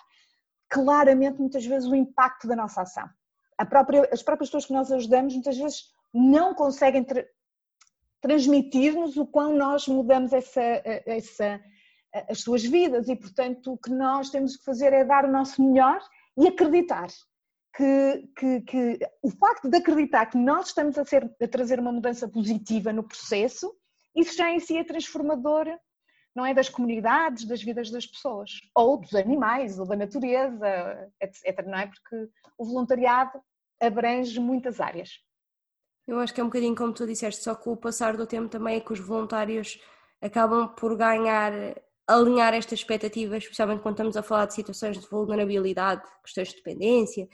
claramente, 0.68 1.40
muitas 1.40 1.64
vezes, 1.64 1.88
o 1.88 1.94
impacto 1.94 2.48
da 2.48 2.56
nossa 2.56 2.82
ação. 2.82 3.08
Própria, 3.68 4.08
as 4.12 4.22
próprias 4.22 4.48
pessoas 4.48 4.66
que 4.66 4.72
nós 4.72 4.90
ajudamos, 4.90 5.34
muitas 5.34 5.56
vezes, 5.56 5.84
não 6.12 6.54
conseguem 6.54 7.04
tra 7.04 7.24
transmitir-nos 8.20 9.18
o 9.18 9.26
quão 9.26 9.54
nós 9.54 9.86
mudamos 9.86 10.32
essa, 10.32 10.62
essa, 11.04 11.60
as 12.26 12.40
suas 12.40 12.64
vidas 12.64 13.06
e, 13.06 13.14
portanto, 13.14 13.74
o 13.74 13.76
que 13.76 13.90
nós 13.90 14.30
temos 14.30 14.56
que 14.56 14.64
fazer 14.64 14.94
é 14.94 15.04
dar 15.04 15.26
o 15.26 15.30
nosso 15.30 15.62
melhor 15.62 16.00
e 16.38 16.48
acreditar 16.48 17.08
que, 17.76 18.28
que, 18.36 18.60
que, 18.60 18.98
o 19.22 19.30
facto 19.30 19.68
de 19.68 19.78
acreditar 19.78 20.26
que 20.26 20.38
nós 20.38 20.68
estamos 20.68 20.96
a, 20.96 21.04
ser, 21.04 21.28
a 21.42 21.48
trazer 21.48 21.80
uma 21.80 21.92
mudança 21.92 22.28
positiva 22.28 22.92
no 22.92 23.02
processo, 23.02 23.74
isso 24.14 24.36
já 24.36 24.50
em 24.50 24.60
si 24.60 24.76
é 24.78 24.84
transformador, 24.84 25.66
não 26.34 26.46
é? 26.46 26.54
Das 26.54 26.68
comunidades, 26.68 27.44
das 27.44 27.62
vidas 27.62 27.90
das 27.90 28.06
pessoas, 28.06 28.50
ou 28.74 29.00
dos 29.00 29.14
animais, 29.14 29.78
ou 29.78 29.86
da 29.86 29.96
natureza, 29.96 31.10
etc. 31.20 31.66
Não 31.66 31.78
é? 31.78 31.86
Porque 31.88 32.28
o 32.56 32.64
voluntariado 32.64 33.40
abrange 33.80 34.38
muitas 34.38 34.80
áreas. 34.80 35.10
Eu 36.06 36.20
acho 36.20 36.32
que 36.32 36.40
é 36.40 36.44
um 36.44 36.48
bocadinho 36.48 36.76
como 36.76 36.92
tu 36.92 37.06
disseste, 37.06 37.42
só 37.42 37.54
com 37.56 37.72
o 37.72 37.76
passar 37.76 38.16
do 38.16 38.26
tempo 38.26 38.48
também 38.48 38.76
é 38.76 38.80
que 38.80 38.92
os 38.92 39.00
voluntários 39.00 39.80
acabam 40.20 40.68
por 40.68 40.96
ganhar 40.96 41.52
alinhar 42.06 42.52
estas 42.52 42.80
expectativas, 42.80 43.42
especialmente 43.42 43.80
quando 43.80 43.94
estamos 43.94 44.16
a 44.16 44.22
falar 44.22 44.46
de 44.46 44.54
situações 44.54 44.98
de 44.98 45.08
vulnerabilidade, 45.08 46.02
questões 46.22 46.48
de 46.48 46.56
dependência, 46.56 47.28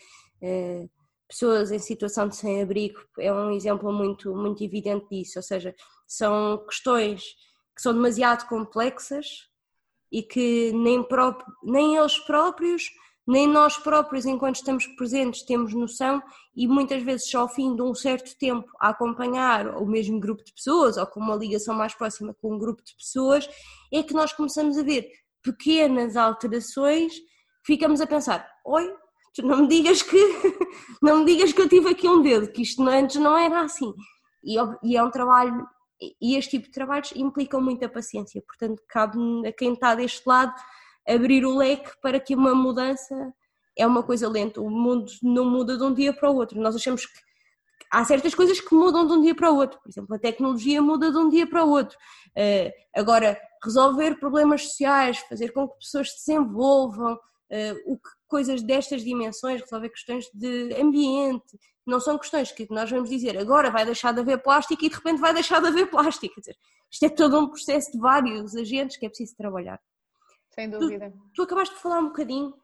pessoas 1.29 1.71
em 1.71 1.79
situação 1.79 2.29
de 2.29 2.37
sem-abrigo 2.37 3.01
é 3.19 3.33
um 3.33 3.53
exemplo 3.53 3.93
muito, 3.93 4.35
muito 4.35 4.65
evidente 4.65 5.07
disso, 5.11 5.39
ou 5.39 5.43
seja, 5.43 5.75
são 6.07 6.65
questões 6.67 7.23
que 7.75 7.81
são 7.81 7.93
demasiado 7.93 8.49
complexas 8.49 9.49
e 10.11 10.23
que 10.23 10.73
nem, 10.73 11.03
próprio, 11.03 11.47
nem 11.63 11.97
eles 11.97 12.19
próprios, 12.19 12.91
nem 13.27 13.47
nós 13.47 13.77
próprios, 13.77 14.27
enquanto 14.27 14.57
estamos 14.57 14.87
presentes, 14.97 15.43
temos 15.43 15.73
noção 15.73 16.21
e 16.55 16.67
muitas 16.67 17.01
vezes 17.03 17.31
só 17.31 17.43
ao 17.43 17.49
fim 17.49 17.77
de 17.77 17.83
um 17.83 17.95
certo 17.95 18.37
tempo 18.37 18.69
a 18.81 18.89
acompanhar 18.89 19.77
o 19.77 19.87
mesmo 19.87 20.19
grupo 20.19 20.43
de 20.43 20.53
pessoas 20.53 20.97
ou 20.97 21.07
com 21.07 21.21
uma 21.21 21.37
ligação 21.37 21.75
mais 21.75 21.95
próxima 21.95 22.35
com 22.35 22.55
um 22.55 22.59
grupo 22.59 22.83
de 22.83 22.95
pessoas, 22.97 23.49
é 23.93 24.03
que 24.03 24.15
nós 24.15 24.33
começamos 24.33 24.77
a 24.77 24.83
ver 24.83 25.09
pequenas 25.43 26.17
alterações, 26.17 27.15
ficamos 27.65 28.01
a 28.01 28.07
pensar, 28.07 28.51
oi, 28.65 28.93
tu 29.35 29.47
não 29.47 29.63
me 29.63 29.69
digas 29.69 30.03
que 30.03 30.17
não 31.03 31.19
me 31.19 31.25
digas 31.25 31.53
que 31.53 31.61
eu 31.61 31.69
tive 31.69 31.91
aqui 31.91 32.09
um 32.09 32.23
dedo, 32.23 32.51
que 32.51 32.63
isto 32.63 32.87
antes 32.89 33.17
não 33.17 33.37
era 33.37 33.63
assim. 33.63 33.93
E, 34.43 34.57
e 34.83 34.97
é 34.97 35.03
um 35.03 35.11
trabalho, 35.11 35.67
e 36.21 36.37
este 36.37 36.53
tipo 36.53 36.67
de 36.67 36.73
trabalhos 36.73 37.13
implicam 37.15 37.61
muita 37.61 37.89
paciência, 37.89 38.43
portanto 38.47 38.83
cabe 38.89 39.19
a 39.47 39.53
quem 39.53 39.75
está 39.75 39.95
deste 39.95 40.27
lado 40.27 40.55
abrir 41.07 41.45
o 41.45 41.57
leque 41.57 41.91
para 42.01 42.21
que 42.21 42.35
uma 42.35 42.55
mudança 42.55 43.33
é 43.77 43.87
uma 43.87 44.03
coisa 44.03 44.29
lenta, 44.29 44.61
o 44.61 44.71
mundo 44.71 45.11
não 45.23 45.45
muda 45.45 45.77
de 45.77 45.83
um 45.83 45.93
dia 45.93 46.13
para 46.13 46.31
o 46.31 46.37
outro. 46.37 46.61
Nós 46.61 46.77
achamos 46.77 47.07
que 47.07 47.19
há 47.91 48.05
certas 48.05 48.35
coisas 48.35 48.61
que 48.61 48.75
mudam 48.75 49.07
de 49.07 49.13
um 49.13 49.21
dia 49.21 49.35
para 49.35 49.51
o 49.51 49.57
outro, 49.57 49.81
por 49.81 49.89
exemplo, 49.89 50.15
a 50.15 50.19
tecnologia 50.19 50.83
muda 50.83 51.11
de 51.11 51.17
um 51.17 51.29
dia 51.29 51.47
para 51.47 51.65
o 51.65 51.71
outro. 51.71 51.97
Uh, 52.37 52.71
agora, 52.95 53.41
resolver 53.65 54.19
problemas 54.19 54.65
sociais, 54.65 55.19
fazer 55.29 55.53
com 55.53 55.69
que 55.69 55.79
pessoas 55.79 56.13
se 56.13 56.27
desenvolvam, 56.27 57.19
o 57.85 57.97
que 57.97 58.11
coisas 58.29 58.63
destas 58.63 59.03
dimensões, 59.03 59.61
resolver 59.61 59.89
questões 59.89 60.31
de 60.33 60.75
ambiente, 60.81 61.59
não 61.87 61.99
são 61.99 62.17
questões 62.17 62.53
que 62.53 62.67
nós 62.71 62.89
vamos 62.89 63.11
dizer 63.11 63.37
agora 63.37 63.71
vai 63.71 63.85
deixar 63.85 64.13
de 64.13 64.21
haver 64.21 64.43
plástico 64.43 64.85
e 64.85 64.89
de 64.89 64.95
repente 64.95 65.21
vai 65.21 65.35
deixar 65.35 65.61
de 65.61 65.69
haver 65.69 65.91
plástico. 65.91 66.35
Quer 66.35 66.41
dizer, 66.41 66.57
isto 66.91 67.05
é 67.05 67.09
todo 67.09 67.39
um 67.39 67.49
processo 67.49 67.91
de 67.93 67.99
vários 67.99 68.55
agentes 68.55 68.97
que 68.97 69.07
é 69.07 69.09
preciso 69.09 69.37
trabalhar. 69.37 69.81
Sem 70.51 70.71
dúvida. 70.71 71.11
Tu, 71.11 71.31
tu 71.35 71.43
acabaste 71.43 71.75
de 71.75 71.81
falar 71.81 72.01
um 72.01 72.09
bocadinho 72.09 72.55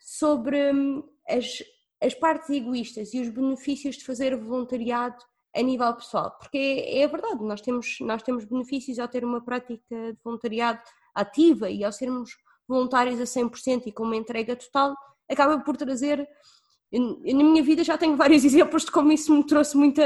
sobre 0.00 0.72
hum, 0.72 1.02
as, 1.28 1.62
as 2.00 2.14
partes 2.14 2.50
egoístas 2.50 3.14
e 3.14 3.20
os 3.20 3.28
benefícios 3.28 3.96
de 3.96 4.04
fazer 4.04 4.36
voluntariado 4.36 5.22
a 5.54 5.60
nível 5.60 5.94
pessoal, 5.94 6.36
porque 6.38 6.56
é, 6.56 7.02
é, 7.02 7.06
verdade, 7.06 7.44
nós 7.44 7.60
temos, 7.60 7.98
nós 8.00 8.22
temos 8.22 8.44
benefícios 8.44 8.98
ao 8.98 9.06
ter 9.06 9.22
uma 9.22 9.44
prática 9.44 9.84
de 9.90 10.18
voluntariado 10.24 10.80
ativa 11.14 11.68
e 11.68 11.84
ao 11.84 11.92
sermos 11.92 12.30
voluntários 12.68 13.20
a 13.20 13.24
100% 13.24 13.86
e 13.86 13.92
com 13.92 14.04
uma 14.04 14.16
entrega 14.16 14.56
total, 14.56 14.94
acaba 15.30 15.58
por 15.60 15.76
trazer. 15.76 16.26
Eu, 16.90 17.20
na 17.24 17.44
minha 17.44 17.62
vida 17.62 17.82
já 17.82 17.96
tenho 17.96 18.16
vários 18.16 18.44
exemplos 18.44 18.84
de 18.84 18.90
como 18.90 19.12
isso 19.12 19.34
me 19.34 19.44
trouxe 19.46 19.76
muita. 19.76 20.02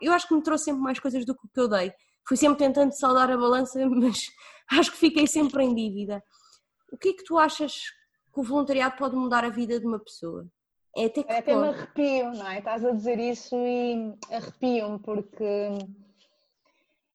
Eu 0.00 0.12
acho 0.12 0.28
que 0.28 0.34
me 0.34 0.42
trouxe 0.42 0.64
sempre 0.66 0.82
mais 0.82 0.98
coisas 0.98 1.24
do 1.24 1.34
que 1.34 1.46
o 1.46 1.50
que 1.52 1.60
eu 1.60 1.68
dei. 1.68 1.92
Fui 2.26 2.36
sempre 2.36 2.58
tentando 2.58 2.92
saldar 2.92 3.30
a 3.30 3.36
balança, 3.36 3.84
mas 3.88 4.26
acho 4.70 4.92
que 4.92 4.98
fiquei 4.98 5.26
sempre 5.26 5.64
em 5.64 5.74
dívida. 5.74 6.22
O 6.92 6.96
que 6.96 7.08
é 7.08 7.12
que 7.12 7.24
tu 7.24 7.38
achas 7.38 7.72
que 8.32 8.40
o 8.40 8.42
voluntariado 8.42 8.96
pode 8.96 9.16
mudar 9.16 9.44
a 9.44 9.48
vida 9.48 9.80
de 9.80 9.86
uma 9.86 9.98
pessoa? 9.98 10.46
É 10.94 11.06
até 11.06 11.22
que 11.22 11.32
é 11.32 11.38
até 11.38 11.56
me 11.56 11.68
arrepio, 11.68 12.32
não 12.32 12.48
é? 12.48 12.58
Estás 12.58 12.84
a 12.84 12.92
dizer 12.92 13.18
isso 13.18 13.56
e 13.56 14.14
arrepio-me 14.30 14.98
porque 14.98 15.78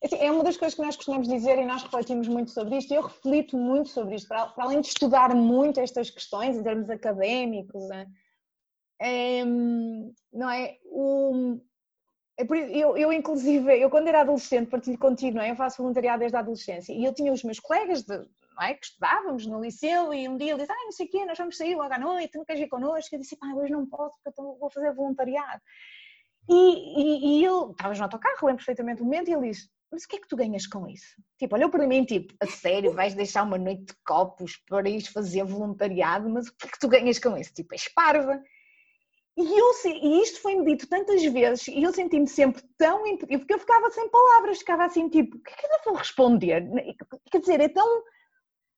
assim, 0.03 0.17
é 0.17 0.31
uma 0.31 0.43
das 0.43 0.57
coisas 0.57 0.75
que 0.75 0.81
nós 0.81 0.95
costumamos 0.95 1.27
dizer 1.27 1.57
e 1.57 1.65
nós 1.65 1.83
refletimos 1.83 2.27
muito 2.27 2.51
sobre 2.51 2.77
isto. 2.77 2.93
Eu 2.93 3.03
reflito 3.03 3.57
muito 3.57 3.89
sobre 3.89 4.15
isto, 4.15 4.27
para, 4.27 4.47
para 4.47 4.63
além 4.63 4.81
de 4.81 4.87
estudar 4.87 5.33
muito 5.35 5.79
estas 5.79 6.09
questões 6.09 6.57
em 6.57 6.63
termos 6.63 6.89
académicos, 6.89 7.83
é, 8.99 9.43
não 9.45 10.49
é? 10.49 10.77
O, 10.85 11.59
é 12.39 12.43
eu, 12.43 12.97
eu, 12.97 13.11
inclusive, 13.11 13.79
eu 13.79 13.89
quando 13.89 14.07
era 14.07 14.21
adolescente, 14.21 14.69
partilho 14.69 14.97
contigo, 14.97 15.37
não 15.37 15.43
é? 15.43 15.51
Eu 15.51 15.55
faço 15.55 15.81
voluntariado 15.81 16.19
desde 16.19 16.35
a 16.35 16.39
adolescência 16.39 16.93
e 16.93 17.03
eu 17.03 17.13
tinha 17.13 17.33
os 17.33 17.43
meus 17.43 17.59
colegas 17.59 18.03
de, 18.03 18.15
é? 18.61 18.73
que 18.73 18.85
estudávamos 18.85 19.45
no 19.45 19.61
liceu 19.61 20.13
e 20.13 20.27
um 20.27 20.37
dia 20.37 20.51
ele 20.51 20.59
disse, 20.59 20.71
ah, 20.71 20.85
não 20.85 20.91
sei 20.91 21.05
o 21.07 21.09
quê, 21.09 21.25
nós 21.25 21.37
vamos 21.37 21.57
sair 21.57 21.75
logo 21.75 21.93
à 21.93 21.97
noite, 21.97 22.37
não 22.37 22.45
queres 22.45 22.61
ir 22.61 22.67
connosco? 22.67 23.13
Eu 23.15 23.19
disse, 23.19 23.35
pá, 23.37 23.47
hoje 23.55 23.71
não 23.71 23.85
posso 23.87 24.15
porque 24.23 24.39
eu 24.39 24.57
vou 24.59 24.69
fazer 24.69 24.93
voluntariado. 24.93 25.61
E, 26.49 26.53
e, 26.55 27.41
e 27.41 27.45
ele, 27.45 27.71
estávamos 27.71 27.97
no 27.97 28.05
autocarro, 28.05 28.47
lembro 28.47 28.57
perfeitamente 28.57 29.01
o 29.01 29.05
momento, 29.05 29.29
e 29.29 29.33
ele 29.33 29.49
disse, 29.49 29.69
mas 29.91 30.03
o 30.03 30.07
que 30.07 30.17
é 30.17 30.19
que 30.19 30.27
tu 30.27 30.35
ganhas 30.35 30.67
com 30.67 30.87
isso? 30.87 31.15
Tipo, 31.37 31.55
olhou 31.55 31.69
para 31.69 31.87
mim, 31.87 32.03
tipo, 32.03 32.33
a 32.41 32.47
sério, 32.47 32.93
vais 32.93 33.13
deixar 33.13 33.43
uma 33.43 33.57
noite 33.57 33.85
de 33.85 33.93
copos 34.05 34.57
para 34.67 34.89
ir 34.89 35.01
fazer 35.03 35.43
voluntariado, 35.43 36.29
mas 36.29 36.47
o 36.47 36.55
que 36.55 36.67
é 36.67 36.71
que 36.71 36.79
tu 36.79 36.87
ganhas 36.87 37.19
com 37.19 37.37
isso? 37.37 37.53
Tipo, 37.53 37.73
és 37.73 37.87
parva. 37.93 38.41
E, 39.37 39.59
eu, 39.59 39.71
e 39.85 40.21
isto 40.23 40.41
foi-me 40.41 40.65
dito 40.65 40.87
tantas 40.89 41.23
vezes 41.23 41.67
e 41.67 41.83
eu 41.83 41.93
senti-me 41.93 42.27
sempre 42.27 42.63
tão 42.75 43.03
porque 43.19 43.53
eu 43.53 43.59
ficava 43.59 43.91
sem 43.91 44.09
palavras, 44.09 44.57
ficava 44.57 44.85
assim 44.85 45.07
tipo, 45.09 45.37
o 45.37 45.41
que 45.41 45.51
é 45.51 45.55
que 45.55 45.65
eu 45.65 45.79
vou 45.85 45.93
responder? 45.93 46.67
Quer 47.31 47.39
dizer, 47.41 47.59
é 47.61 47.69
tão 47.69 48.03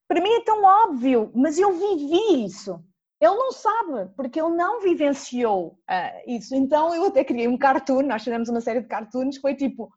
para 0.05 0.21
mim 0.21 0.33
é 0.33 0.43
tão 0.43 0.61
óbvio, 0.63 1.31
mas 1.33 1.57
eu 1.57 1.71
vivi 1.71 2.43
isso. 2.43 2.83
Ele 3.21 3.35
não 3.35 3.51
sabe, 3.51 4.11
porque 4.15 4.41
ele 4.41 4.55
não 4.55 4.81
vivenciou 4.81 5.79
uh, 5.89 6.21
isso. 6.31 6.55
Então 6.55 6.93
eu 6.95 7.05
até 7.05 7.23
criei 7.23 7.47
um 7.47 7.57
cartoon, 7.57 8.01
nós 8.01 8.23
fizemos 8.23 8.49
uma 8.49 8.59
série 8.59 8.81
de 8.81 8.87
cartoons, 8.87 9.37
foi 9.37 9.55
tipo, 9.55 9.89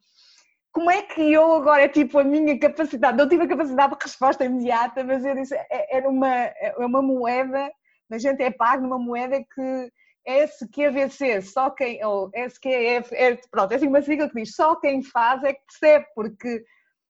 como 0.73 0.89
é 0.89 1.03
que 1.03 1.21
eu 1.21 1.53
agora, 1.53 1.83
é 1.83 1.87
tipo 1.87 2.17
a 2.17 2.23
minha 2.23 2.59
capacidade, 2.59 3.15
não 3.15 3.29
tive 3.29 3.43
a 3.43 3.47
capacidade 3.47 3.95
de 3.95 4.03
resposta 4.03 4.43
imediata, 4.43 5.03
mas 5.03 5.23
eu 5.23 5.35
disse, 5.35 5.53
é, 5.55 5.97
era 5.97 6.09
uma, 6.09 6.27
é 6.27 6.73
uma 6.79 7.01
moeda, 7.01 7.71
a 8.11 8.17
gente 8.17 8.41
é 8.41 8.49
pago 8.49 8.81
numa 8.81 8.97
moeda 8.97 9.39
que 9.53 9.91
SQVC, 10.25 11.43
só 11.43 11.69
quem, 11.69 12.03
ou 12.03 12.31
SQF, 12.33 13.13
é, 13.13 13.35
pronto, 13.51 13.71
é 13.71 13.75
assim 13.75 13.87
uma 13.87 14.01
sigla 14.01 14.27
que 14.27 14.41
diz, 14.41 14.55
só 14.55 14.75
quem 14.75 15.03
faz 15.03 15.43
é 15.43 15.53
que 15.53 15.61
percebe, 15.65 16.07
porque 16.15 16.65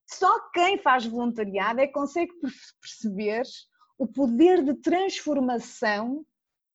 só 0.06 0.40
quem 0.52 0.78
faz 0.78 1.06
voluntariado 1.06 1.80
é 1.80 1.88
que 1.88 1.94
consegue 1.94 2.34
perceber 2.82 3.44
o 3.98 4.06
poder 4.06 4.62
de 4.62 4.74
transformação 4.76 6.26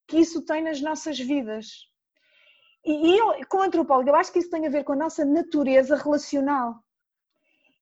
que 0.07 0.18
isso 0.18 0.42
tem 0.42 0.62
nas 0.62 0.81
nossas 0.81 1.18
vidas. 1.18 1.88
E 2.90 3.18
eu, 3.18 3.46
como 3.48 3.64
antropóloga, 3.64 4.11
eu 4.11 4.14
acho 4.14 4.33
que 4.33 4.38
isso 4.38 4.51
tem 4.51 4.66
a 4.66 4.70
ver 4.70 4.85
com 4.85 4.92
a 4.92 4.96
nossa 4.96 5.24
natureza 5.24 5.96
relacional. 5.96 6.83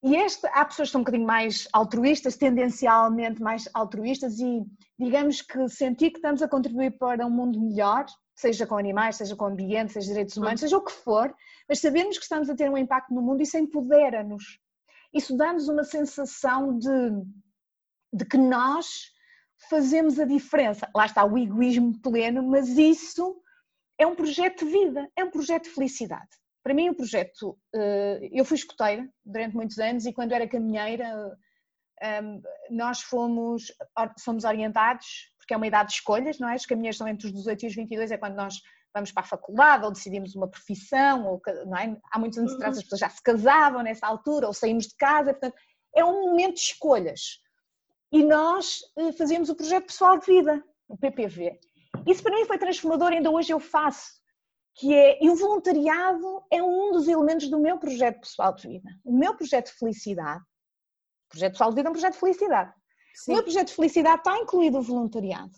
E 0.02 0.16
este, 0.16 0.46
há 0.48 0.64
pessoas 0.64 0.88
que 0.88 0.92
são 0.92 1.00
um 1.00 1.04
bocadinho 1.04 1.26
mais 1.26 1.68
altruístas, 1.72 2.36
tendencialmente 2.36 3.42
mais 3.42 3.68
altruístas, 3.72 4.38
e 4.38 4.64
digamos 4.98 5.42
que 5.42 5.68
sentir 5.68 6.10
que 6.10 6.18
estamos 6.18 6.42
a 6.42 6.48
contribuir 6.48 6.98
para 6.98 7.26
um 7.26 7.30
mundo 7.30 7.60
melhor, 7.60 8.04
seja 8.34 8.66
com 8.66 8.76
animais, 8.76 9.16
seja 9.16 9.34
com 9.34 9.46
ambiente, 9.46 9.92
seja 9.92 10.08
direitos 10.08 10.36
humanos, 10.36 10.60
seja 10.60 10.76
o 10.76 10.84
que 10.84 10.92
for, 10.92 11.34
mas 11.68 11.80
sabemos 11.80 12.18
que 12.18 12.24
estamos 12.24 12.50
a 12.50 12.54
ter 12.54 12.70
um 12.70 12.76
impacto 12.76 13.14
no 13.14 13.22
mundo, 13.22 13.42
isso 13.42 13.56
empodera-nos 13.56 14.60
isso 15.16 15.36
dá-nos 15.36 15.68
uma 15.68 15.82
sensação 15.82 16.78
de, 16.78 17.10
de 18.12 18.24
que 18.24 18.36
nós 18.36 19.12
fazemos 19.70 20.18
a 20.18 20.24
diferença. 20.24 20.88
Lá 20.94 21.06
está 21.06 21.24
o 21.24 21.38
egoísmo 21.38 21.98
pleno, 22.00 22.42
mas 22.42 22.68
isso 22.68 23.40
é 23.98 24.06
um 24.06 24.14
projeto 24.14 24.64
de 24.64 24.70
vida, 24.70 25.08
é 25.16 25.24
um 25.24 25.30
projeto 25.30 25.64
de 25.64 25.70
felicidade. 25.70 26.28
Para 26.62 26.74
mim, 26.74 26.88
o 26.88 26.94
projeto. 26.94 27.56
Eh, 27.74 28.28
eu 28.32 28.44
fui 28.44 28.56
escoteira 28.56 29.08
durante 29.24 29.54
muitos 29.54 29.78
anos 29.78 30.04
e 30.04 30.12
quando 30.12 30.32
era 30.32 30.48
caminheira, 30.48 31.38
ehm, 32.02 32.40
nós 32.70 33.00
fomos, 33.00 33.72
fomos 34.24 34.44
orientados, 34.44 35.30
porque 35.38 35.54
é 35.54 35.56
uma 35.56 35.66
idade 35.66 35.90
de 35.90 35.94
escolhas, 35.94 36.38
não 36.40 36.48
é? 36.48 36.56
Os 36.56 36.66
caminheiros 36.66 36.98
são 36.98 37.06
entre 37.06 37.28
os 37.28 37.32
18 37.32 37.62
e 37.62 37.68
os 37.68 37.74
22, 37.76 38.10
é 38.10 38.18
quando 38.18 38.34
nós 38.34 38.60
vamos 38.92 39.12
para 39.12 39.22
a 39.22 39.26
faculdade 39.26 39.84
ou 39.84 39.92
decidimos 39.92 40.34
uma 40.34 40.48
profissão, 40.48 41.26
ou, 41.26 41.42
não 41.66 41.76
é? 41.76 41.96
há 42.10 42.18
muitos 42.18 42.38
anos 42.38 42.54
atrás 42.54 42.74
uhum. 42.74 42.78
as 42.78 42.84
pessoas 42.84 43.00
já 43.00 43.10
se 43.10 43.22
casavam 43.22 43.82
nessa 43.82 44.06
altura 44.06 44.46
ou 44.46 44.52
saímos 44.52 44.88
de 44.88 44.96
casa, 44.96 45.32
portanto 45.32 45.54
é 45.94 46.04
um 46.04 46.30
momento 46.30 46.54
de 46.54 46.60
escolhas. 46.60 47.40
E 48.12 48.24
nós 48.24 48.80
eh, 48.98 49.12
fazíamos 49.12 49.48
o 49.48 49.54
projeto 49.54 49.86
pessoal 49.86 50.18
de 50.18 50.26
vida, 50.26 50.62
o 50.88 50.96
PPV. 50.96 51.58
Isso 52.06 52.22
para 52.22 52.36
mim 52.36 52.44
foi 52.44 52.58
transformador, 52.58 53.12
ainda 53.12 53.30
hoje 53.30 53.52
eu 53.52 53.58
faço, 53.58 54.12
que 54.74 54.94
é, 54.94 55.24
e 55.24 55.28
o 55.30 55.34
voluntariado 55.34 56.44
é 56.50 56.62
um 56.62 56.92
dos 56.92 57.08
elementos 57.08 57.48
do 57.48 57.58
meu 57.58 57.78
projeto 57.78 58.20
pessoal 58.20 58.54
de 58.54 58.68
vida. 58.68 58.90
O 59.04 59.16
meu 59.16 59.34
projeto 59.34 59.66
de 59.66 59.78
felicidade, 59.78 60.42
o 61.26 61.30
projeto 61.30 61.52
pessoal 61.52 61.70
de 61.70 61.76
vida 61.76 61.88
é 61.88 61.90
um 61.90 61.94
projeto 61.94 62.12
de 62.14 62.20
felicidade. 62.20 62.74
Sim. 63.14 63.32
O 63.32 63.34
meu 63.34 63.42
projeto 63.42 63.68
de 63.68 63.74
felicidade 63.74 64.18
está 64.18 64.38
incluído 64.38 64.78
o 64.78 64.82
voluntariado. 64.82 65.52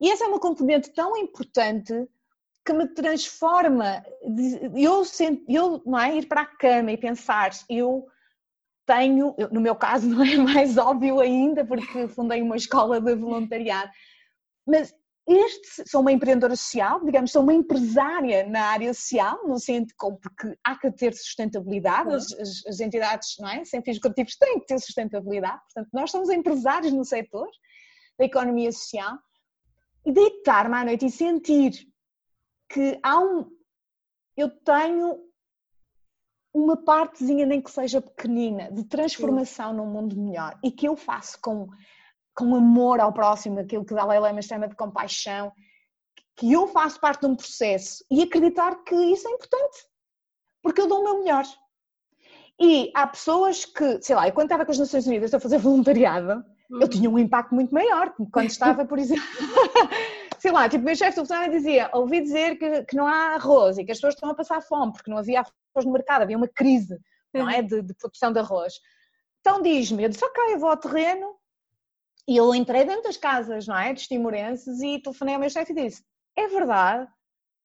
E 0.00 0.10
essa 0.10 0.24
é 0.24 0.28
uma 0.28 0.38
componente 0.38 0.92
tão 0.92 1.16
importante 1.16 1.92
que 2.64 2.72
me 2.72 2.86
transforma. 2.88 4.04
Eu, 4.74 5.02
eu 5.48 5.82
não 5.86 5.98
é 5.98 6.16
ir 6.16 6.26
para 6.26 6.42
a 6.42 6.46
cama 6.46 6.92
e 6.92 6.98
pensar, 6.98 7.50
eu 7.70 8.06
tenho, 8.84 9.34
no 9.50 9.60
meu 9.60 9.74
caso 9.74 10.06
não 10.08 10.22
é 10.22 10.36
mais 10.36 10.76
óbvio 10.76 11.20
ainda, 11.20 11.64
porque 11.64 12.06
fundei 12.08 12.42
uma 12.42 12.56
escola 12.56 13.00
de 13.00 13.14
voluntariado, 13.14 13.90
mas 14.66 14.94
este, 15.26 15.88
sou 15.88 16.02
uma 16.02 16.12
empreendedora 16.12 16.54
social, 16.54 17.04
digamos, 17.04 17.32
sou 17.32 17.42
uma 17.42 17.52
empresária 17.52 18.46
na 18.46 18.66
área 18.66 18.94
social, 18.94 19.46
no 19.46 19.58
sentido, 19.58 19.94
porque 19.98 20.56
há 20.64 20.78
que 20.78 20.90
ter 20.92 21.14
sustentabilidade, 21.14 22.14
as, 22.14 22.32
as, 22.34 22.66
as 22.66 22.80
entidades 22.80 23.36
não 23.40 23.48
é, 23.48 23.64
sem 23.64 23.82
fins 23.82 23.96
lucrativos 23.96 24.36
têm 24.36 24.60
que 24.60 24.66
ter 24.66 24.78
sustentabilidade, 24.78 25.60
portanto, 25.64 25.88
nós 25.92 26.10
somos 26.10 26.30
empresários 26.30 26.92
no 26.92 27.04
setor 27.04 27.48
da 28.18 28.24
economia 28.24 28.70
social, 28.70 29.18
e 30.06 30.12
deitar-me 30.12 30.76
à 30.76 30.84
noite 30.84 31.06
e 31.06 31.10
sentir 31.10 31.72
que 32.68 32.98
há 33.02 33.18
um. 33.18 33.50
Eu 34.36 34.48
tenho 34.48 35.18
uma 36.54 36.76
partezinha, 36.76 37.44
nem 37.44 37.60
que 37.60 37.70
seja 37.70 38.00
pequenina, 38.00 38.70
de 38.70 38.84
transformação 38.84 39.74
num 39.74 39.86
mundo 39.86 40.16
melhor 40.16 40.58
e 40.62 40.70
que 40.70 40.86
eu 40.86 40.96
faço 40.96 41.38
com, 41.42 41.68
com 42.36 42.54
amor 42.54 43.00
ao 43.00 43.12
próximo, 43.12 43.60
aquilo 43.60 43.84
que 43.84 43.94
Dalai 43.94 44.20
Lama 44.20 44.42
chama 44.42 44.68
de 44.68 44.76
compaixão, 44.76 45.50
que 46.36 46.52
eu 46.52 46.68
faço 46.68 47.00
parte 47.00 47.20
de 47.20 47.26
um 47.26 47.34
processo 47.34 48.04
e 48.10 48.22
acreditar 48.22 48.84
que 48.84 48.94
isso 48.94 49.26
é 49.26 49.30
importante, 49.30 49.86
porque 50.62 50.80
eu 50.80 50.86
dou 50.86 51.00
o 51.00 51.04
meu 51.04 51.18
melhor. 51.20 51.44
E 52.60 52.90
há 52.94 53.06
pessoas 53.06 53.64
que, 53.64 54.02
sei 54.02 54.14
lá, 54.14 54.28
eu 54.28 54.34
quando 54.34 54.46
estava 54.46 54.64
com 54.64 54.72
as 54.72 54.78
Nações 54.78 55.06
Unidas 55.06 55.32
a 55.32 55.40
fazer 55.40 55.58
voluntariado, 55.58 56.44
eu 56.70 56.80
uhum. 56.80 56.88
tinha 56.88 57.10
um 57.10 57.18
impacto 57.18 57.54
muito 57.54 57.72
maior, 57.72 58.14
quando 58.32 58.50
estava, 58.50 58.84
por 58.84 58.98
exemplo, 58.98 59.24
sei 60.38 60.52
lá, 60.52 60.68
tipo, 60.68 60.82
o 60.82 60.84
meu 60.84 60.96
chefe 60.96 61.20
do 61.20 61.26
programa 61.26 61.52
dizia, 61.52 61.88
ouvi 61.92 62.20
dizer 62.20 62.58
que, 62.58 62.84
que 62.84 62.96
não 62.96 63.06
há 63.06 63.34
arroz 63.34 63.78
e 63.78 63.84
que 63.84 63.92
as 63.92 63.98
pessoas 63.98 64.14
estão 64.14 64.30
a 64.30 64.34
passar 64.34 64.60
fome 64.60 64.92
porque 64.92 65.10
não 65.10 65.18
havia 65.18 65.40
arroz 65.40 65.84
no 65.84 65.92
mercado, 65.92 66.22
havia 66.22 66.36
uma 66.36 66.48
crise, 66.48 66.98
não 67.32 67.48
é, 67.48 67.62
de, 67.62 67.82
de 67.82 67.94
produção 67.94 68.32
de 68.32 68.40
arroz. 68.40 68.74
Então 69.40 69.62
diz-me, 69.62 70.02
eu 70.02 70.08
disse, 70.08 70.24
ok, 70.24 70.54
eu 70.54 70.58
vou 70.58 70.70
ao 70.70 70.76
terreno 70.76 71.35
e 72.28 72.36
eu 72.36 72.54
entrei 72.54 72.84
dentro 72.84 73.04
das 73.04 73.16
casas, 73.16 73.66
não 73.66 73.78
é, 73.78 73.92
dos 73.92 74.06
timorenses 74.06 74.80
e 74.82 75.00
telefonei 75.00 75.34
ao 75.34 75.40
meu 75.40 75.50
chefe 75.50 75.72
e 75.72 75.76
disse, 75.76 76.04
é 76.36 76.48
verdade, 76.48 77.08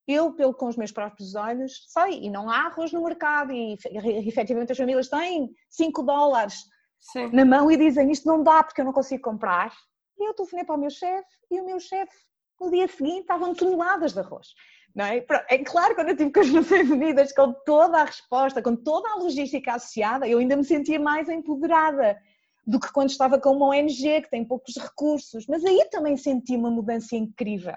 eu, 0.08 0.34
pelo 0.34 0.54
com 0.54 0.67
os 0.67 0.78
meus 0.78 0.91
próprios 0.91 1.36
olhos, 1.36 1.86
sei, 1.88 2.26
e 2.26 2.30
não 2.30 2.50
há 2.50 2.65
arroz 2.65 2.91
no 2.91 3.04
mercado 3.04 3.52
e, 3.52 3.78
efetivamente 4.28 4.71
as 4.71 4.78
famílias 4.78 5.10
têm 5.10 5.50
5 5.69 6.04
dólares 6.04 6.56
Sim. 7.00 7.30
na 7.32 7.45
mão 7.45 7.71
e 7.71 7.78
dizem 7.78 8.12
isto 8.12 8.28
não 8.28 8.43
dá 8.43 8.63
porque 8.63 8.82
eu 8.82 8.86
não 8.86 8.93
consigo 8.93 9.24
comprar. 9.24 9.74
E 10.19 10.28
eu 10.28 10.34
telefonei 10.34 10.65
para 10.65 10.76
o 10.76 10.80
meu 10.80 10.89
chefe 10.89 11.30
e 11.50 11.60
o 11.60 11.65
meu 11.65 11.80
chefe 11.80 12.15
no 12.60 12.69
dia 12.69 12.88
seguinte 12.88 13.21
estavam 13.21 13.54
toneladas 13.56 14.13
de 14.13 14.19
arroz. 14.19 14.50
Não 14.93 15.06
é? 15.06 15.26
é 15.50 15.58
claro, 15.60 15.95
quando 15.95 16.10
eu 16.10 16.17
tive 16.17 16.32
com 16.32 16.41
as 16.41 16.52
Nações 16.52 16.89
Unidas, 16.89 17.32
com 17.32 17.54
toda 17.65 18.00
a 18.00 18.06
resposta, 18.06 18.62
com 18.62 18.76
toda 18.76 19.10
a 19.10 19.15
logística 19.15 19.74
associada, 19.74 20.28
eu 20.28 20.38
ainda 20.39 20.56
me 20.56 20.63
sentia 20.63 21.00
mais 21.00 21.30
empoderada 21.30 22.19
do 22.65 22.80
que 22.80 22.91
quando 22.91 23.10
estava 23.10 23.39
com 23.39 23.52
uma 23.52 23.67
ONG 23.67 24.21
que 24.21 24.30
tem 24.30 24.45
poucos 24.45 24.76
recursos. 24.78 25.45
Mas 25.47 25.63
aí 25.65 25.88
também 25.89 26.15
senti 26.17 26.56
uma 26.56 26.69
mudança 26.69 27.15
incrível. 27.15 27.76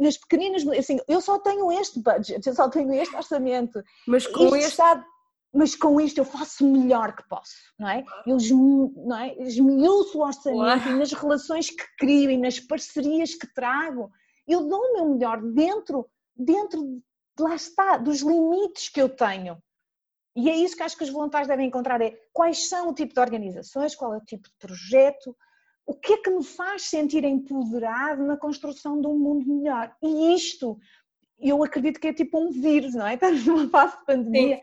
nas 0.00 0.16
pequeninas, 0.18 0.66
assim, 0.68 0.98
eu 1.08 1.20
só 1.20 1.38
tenho 1.38 1.70
este 1.72 2.00
budget, 2.00 2.46
eu 2.46 2.54
só 2.54 2.68
tenho 2.68 2.92
este 2.94 3.14
orçamento. 3.16 3.82
Mas 4.06 4.26
com 4.26 4.54
este, 4.54 4.70
está, 4.70 5.04
mas 5.52 5.76
com 5.76 6.00
isto 6.00 6.18
eu 6.18 6.24
faço 6.24 6.66
o 6.66 6.70
melhor 6.70 7.14
que 7.14 7.26
posso, 7.28 7.54
não 7.78 7.88
é? 7.88 8.04
Eu 8.26 8.36
não 8.96 9.16
é? 9.16 9.34
esmiuço 9.38 10.18
o 10.18 10.22
orçamento 10.22 10.88
e 10.88 10.94
nas 10.94 11.12
relações 11.12 11.70
que 11.70 11.84
crio 11.96 12.30
e 12.30 12.36
nas 12.36 12.58
parcerias 12.58 13.34
que 13.34 13.46
trago, 13.54 14.10
eu 14.48 14.68
dou 14.68 14.80
o 14.80 14.92
meu 14.94 15.14
melhor 15.14 15.40
dentro, 15.40 16.08
dentro, 16.36 17.00
lá 17.38 17.54
está, 17.54 17.96
dos 17.96 18.20
limites 18.20 18.88
que 18.88 19.00
eu 19.00 19.08
tenho. 19.08 19.56
E 20.36 20.50
é 20.50 20.56
isso 20.56 20.76
que 20.76 20.82
acho 20.82 20.96
que 20.96 21.04
os 21.04 21.10
voluntários 21.10 21.48
devem 21.48 21.68
encontrar, 21.68 22.00
é 22.00 22.12
quais 22.32 22.68
são 22.68 22.88
o 22.88 22.94
tipo 22.94 23.14
de 23.14 23.20
organizações, 23.20 23.94
qual 23.94 24.14
é 24.14 24.18
o 24.18 24.24
tipo 24.24 24.48
de 24.48 24.54
projeto, 24.58 25.36
o 25.86 25.94
que 25.94 26.14
é 26.14 26.16
que 26.16 26.30
me 26.30 26.42
faz 26.42 26.82
sentir 26.82 27.24
empoderado 27.24 28.24
na 28.24 28.36
construção 28.36 29.00
de 29.00 29.06
um 29.06 29.18
mundo 29.18 29.46
melhor. 29.46 29.94
E 30.02 30.34
isto, 30.34 30.78
eu 31.38 31.62
acredito 31.62 32.00
que 32.00 32.08
é 32.08 32.12
tipo 32.12 32.38
um 32.38 32.50
vírus, 32.50 32.94
não 32.94 33.06
é? 33.06 33.14
Estamos 33.14 33.46
numa 33.46 33.68
fase 33.68 33.98
de 33.98 34.04
pandemia. 34.04 34.56
Sim 34.56 34.62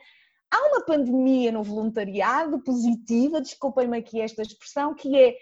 Há 0.51 0.67
uma 0.67 0.81
pandemia 0.81 1.49
no 1.49 1.63
voluntariado 1.63 2.59
positiva, 2.61 3.39
desculpem-me 3.39 3.97
aqui 3.97 4.19
esta 4.19 4.41
expressão, 4.41 4.93
que 4.93 5.17
é 5.17 5.37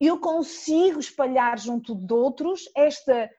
eu 0.00 0.18
consigo 0.18 0.98
espalhar 0.98 1.56
junto 1.60 1.94
de 1.94 2.12
outros 2.12 2.68
esta 2.76 3.30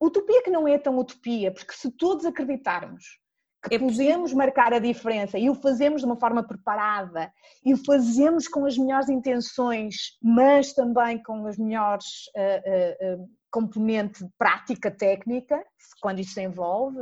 utopia 0.00 0.44
que 0.44 0.50
não 0.50 0.68
é 0.68 0.78
tão 0.78 0.96
utopia, 0.98 1.52
porque 1.52 1.72
se 1.72 1.90
todos 1.90 2.24
acreditarmos 2.24 3.18
que 3.62 3.74
é 3.74 3.78
podemos 3.78 4.32
marcar 4.32 4.72
a 4.72 4.78
diferença 4.78 5.38
e 5.38 5.50
o 5.50 5.54
fazemos 5.54 6.00
de 6.00 6.06
uma 6.06 6.16
forma 6.16 6.42
preparada 6.42 7.32
e 7.64 7.74
o 7.74 7.84
fazemos 7.84 8.46
com 8.46 8.64
as 8.64 8.76
melhores 8.76 9.08
intenções, 9.08 10.16
mas 10.22 10.72
também 10.72 11.22
com 11.22 11.46
as 11.46 11.58
melhores 11.58 12.06
uh, 12.36 13.16
uh, 13.16 13.22
uh, 13.22 13.30
componente 13.50 14.24
prática 14.38 14.90
técnica, 14.90 15.64
quando 16.00 16.20
isso 16.20 16.34
se 16.34 16.42
envolve, 16.42 17.00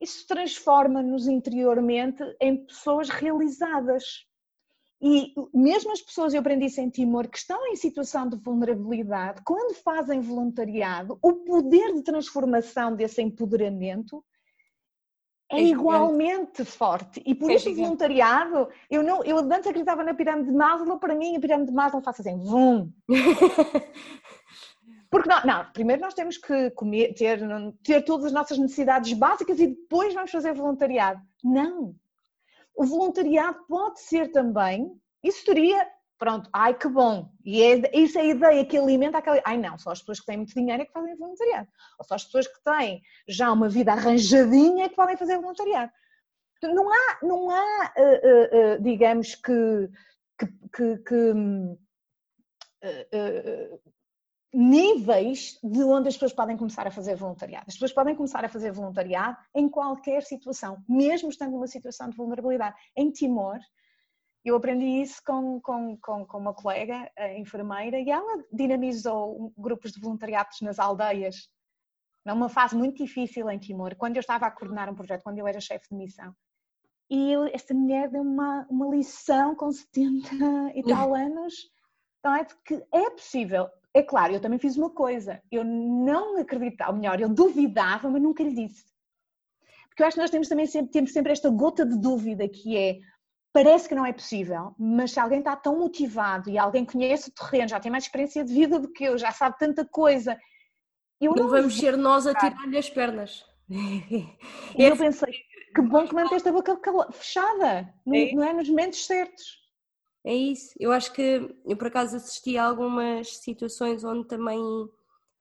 isso 0.00 0.26
transforma-nos 0.26 1.28
interiormente 1.28 2.22
em 2.40 2.64
pessoas 2.64 3.10
realizadas. 3.10 4.26
E 5.02 5.32
mesmo 5.54 5.92
as 5.92 6.00
pessoas, 6.00 6.34
eu 6.34 6.40
aprendi 6.40 6.66
isso 6.66 6.80
em 6.80 6.90
Timor, 6.90 7.28
que 7.28 7.38
estão 7.38 7.66
em 7.68 7.76
situação 7.76 8.28
de 8.28 8.36
vulnerabilidade, 8.36 9.42
quando 9.44 9.74
fazem 9.74 10.20
voluntariado, 10.20 11.18
o 11.22 11.34
poder 11.44 11.94
de 11.94 12.02
transformação 12.02 12.94
desse 12.94 13.22
empoderamento 13.22 14.22
é, 15.50 15.58
é 15.58 15.62
igualmente 15.62 16.64
forte. 16.64 17.20
E 17.26 17.34
por 17.34 17.50
é 17.50 17.54
isso 17.54 17.70
o 17.70 17.74
voluntariado, 17.74 18.68
eu, 18.88 19.02
não, 19.02 19.24
eu 19.24 19.38
antes 19.38 19.66
acreditava 19.66 20.04
na 20.04 20.14
pirâmide 20.14 20.48
de 20.48 20.56
Maslow, 20.56 20.98
para 20.98 21.14
mim 21.14 21.36
a 21.36 21.40
pirâmide 21.40 21.70
de 21.70 21.76
Maslow 21.76 22.02
faz 22.02 22.20
assim, 22.20 22.38
vum. 22.38 22.90
Porque 25.10 25.28
não, 25.28 25.42
não, 25.44 25.72
primeiro 25.72 26.00
nós 26.00 26.14
temos 26.14 26.38
que 26.38 26.70
comer, 26.70 27.14
ter, 27.14 27.40
ter 27.82 28.02
todas 28.02 28.26
as 28.26 28.32
nossas 28.32 28.58
necessidades 28.58 29.12
básicas 29.12 29.58
e 29.58 29.66
depois 29.66 30.14
vamos 30.14 30.30
fazer 30.30 30.54
voluntariado. 30.54 31.20
Não. 31.42 31.96
O 32.76 32.84
voluntariado 32.84 33.58
pode 33.68 34.00
ser 34.00 34.30
também, 34.30 34.88
isso 35.22 35.44
seria, 35.44 35.84
pronto, 36.20 36.48
ai 36.52 36.74
que 36.78 36.86
bom. 36.86 37.32
E 37.44 37.62
é, 37.62 37.96
isso 37.96 38.18
é 38.18 38.20
a 38.20 38.26
ideia 38.26 38.64
que 38.64 38.76
alimenta 38.76 39.18
aquela. 39.18 39.40
Ai 39.44 39.56
não, 39.56 39.78
só 39.78 39.90
as 39.90 40.00
pessoas 40.00 40.20
que 40.20 40.26
têm 40.26 40.36
muito 40.36 40.54
dinheiro 40.54 40.82
é 40.82 40.86
que 40.86 40.92
fazem 40.92 41.16
voluntariado. 41.16 41.68
Ou 41.98 42.04
só 42.04 42.14
as 42.14 42.24
pessoas 42.24 42.46
que 42.46 42.62
têm 42.62 43.02
já 43.26 43.50
uma 43.50 43.68
vida 43.68 43.92
arranjadinha 43.92 44.84
é 44.84 44.88
que 44.88 44.94
podem 44.94 45.16
fazer 45.16 45.38
voluntariado. 45.38 45.90
Não 46.62 46.92
há, 46.92 47.18
não 47.22 47.50
há 47.50 47.92
uh, 47.96 48.02
uh, 48.02 48.76
uh, 48.76 48.82
digamos 48.82 49.34
que, 49.34 49.90
que, 50.38 50.46
que, 50.76 50.98
que 50.98 51.14
hum, 51.14 51.78
níveis 54.52 55.58
de 55.62 55.82
onde 55.82 56.08
as 56.08 56.14
pessoas 56.14 56.34
podem 56.34 56.56
começar 56.56 56.86
a 56.86 56.90
fazer 56.90 57.14
voluntariado. 57.14 57.64
As 57.68 57.74
pessoas 57.74 57.92
podem 57.92 58.14
começar 58.14 58.44
a 58.44 58.48
fazer 58.48 58.72
voluntariado 58.72 59.38
em 59.54 59.70
qualquer 59.70 60.22
situação, 60.22 60.84
mesmo 60.86 61.30
estando 61.30 61.52
numa 61.52 61.66
situação 61.66 62.10
de 62.10 62.16
vulnerabilidade. 62.16 62.76
Em 62.94 63.10
Timor, 63.10 63.58
eu 64.44 64.56
aprendi 64.56 65.02
isso 65.02 65.20
com, 65.24 65.60
com, 65.60 65.96
com, 65.98 66.26
com 66.26 66.38
uma 66.38 66.54
colega, 66.54 67.10
a 67.16 67.32
enfermeira, 67.34 67.98
e 67.98 68.10
ela 68.10 68.42
dinamizou 68.52 69.52
grupos 69.56 69.92
de 69.92 70.00
voluntariados 70.00 70.60
nas 70.62 70.78
aldeias, 70.78 71.48
numa 72.24 72.48
fase 72.48 72.74
muito 72.76 73.02
difícil 73.02 73.50
em 73.50 73.58
Timor, 73.58 73.94
quando 73.96 74.16
eu 74.16 74.20
estava 74.20 74.46
a 74.46 74.50
coordenar 74.50 74.88
um 74.88 74.94
projeto, 74.94 75.22
quando 75.22 75.38
eu 75.38 75.46
era 75.46 75.60
chefe 75.60 75.88
de 75.90 75.96
missão. 75.96 76.34
E 77.10 77.32
eu, 77.32 77.44
esta 77.46 77.74
mulher 77.74 78.08
deu 78.08 78.22
uma, 78.22 78.66
uma 78.70 78.86
lição 78.94 79.54
com 79.54 79.70
70 79.70 80.28
e 80.74 80.82
tal 80.84 81.14
anos, 81.14 81.54
então 82.18 82.34
é? 82.34 82.44
De 82.44 82.54
que 82.64 82.82
é 82.92 83.10
possível. 83.10 83.68
É 83.92 84.02
claro, 84.02 84.32
eu 84.32 84.40
também 84.40 84.58
fiz 84.58 84.76
uma 84.76 84.90
coisa, 84.90 85.42
eu 85.50 85.64
não 85.64 86.38
acreditava, 86.38 86.92
ou 86.92 86.96
melhor, 86.96 87.20
eu 87.20 87.28
duvidava, 87.28 88.08
mas 88.08 88.22
nunca 88.22 88.44
lhe 88.44 88.54
disse. 88.54 88.84
Porque 89.88 90.04
eu 90.04 90.06
acho 90.06 90.14
que 90.14 90.20
nós 90.20 90.30
temos 90.30 90.48
também 90.48 90.66
sempre, 90.66 90.92
temos 90.92 91.12
sempre 91.12 91.32
esta 91.32 91.50
gota 91.50 91.84
de 91.84 91.98
dúvida 91.98 92.48
que 92.48 92.76
é, 92.76 93.00
parece 93.52 93.88
que 93.88 93.94
não 93.94 94.06
é 94.06 94.12
possível, 94.12 94.74
mas 94.78 95.12
se 95.12 95.20
alguém 95.20 95.40
está 95.40 95.56
tão 95.56 95.78
motivado 95.78 96.48
e 96.48 96.58
alguém 96.58 96.84
conhece 96.84 97.28
o 97.28 97.32
terreno, 97.32 97.68
já 97.68 97.80
tem 97.80 97.90
mais 97.90 98.04
experiência 98.04 98.44
de 98.44 98.52
vida 98.52 98.78
do 98.78 98.92
que 98.92 99.04
eu, 99.04 99.18
já 99.18 99.32
sabe 99.32 99.58
tanta 99.58 99.84
coisa, 99.84 100.38
eu 101.20 101.32
não, 101.34 101.44
não 101.44 101.50
vamos 101.50 101.76
ser 101.76 101.96
nós 101.96 102.26
a 102.26 102.34
tirar-lhe 102.34 102.78
as 102.78 102.88
pernas. 102.88 103.44
E 103.68 104.26
eu 104.76 104.96
pensei, 104.96 105.32
que 105.74 105.82
bom 105.82 106.06
que 106.06 106.14
manteste 106.14 106.48
a 106.48 106.52
boca 106.52 106.78
fechada, 107.12 107.92
é. 108.06 108.32
não 108.32 108.42
é 108.42 108.52
nos 108.52 108.68
momentos 108.68 109.04
certos. 109.04 109.60
É 110.24 110.34
isso. 110.34 110.74
Eu 110.78 110.92
acho 110.92 111.12
que 111.12 111.56
eu 111.64 111.76
por 111.76 111.86
acaso 111.86 112.16
assisti 112.16 112.58
a 112.58 112.64
algumas 112.64 113.38
situações 113.38 114.04
onde 114.04 114.26
também 114.26 114.60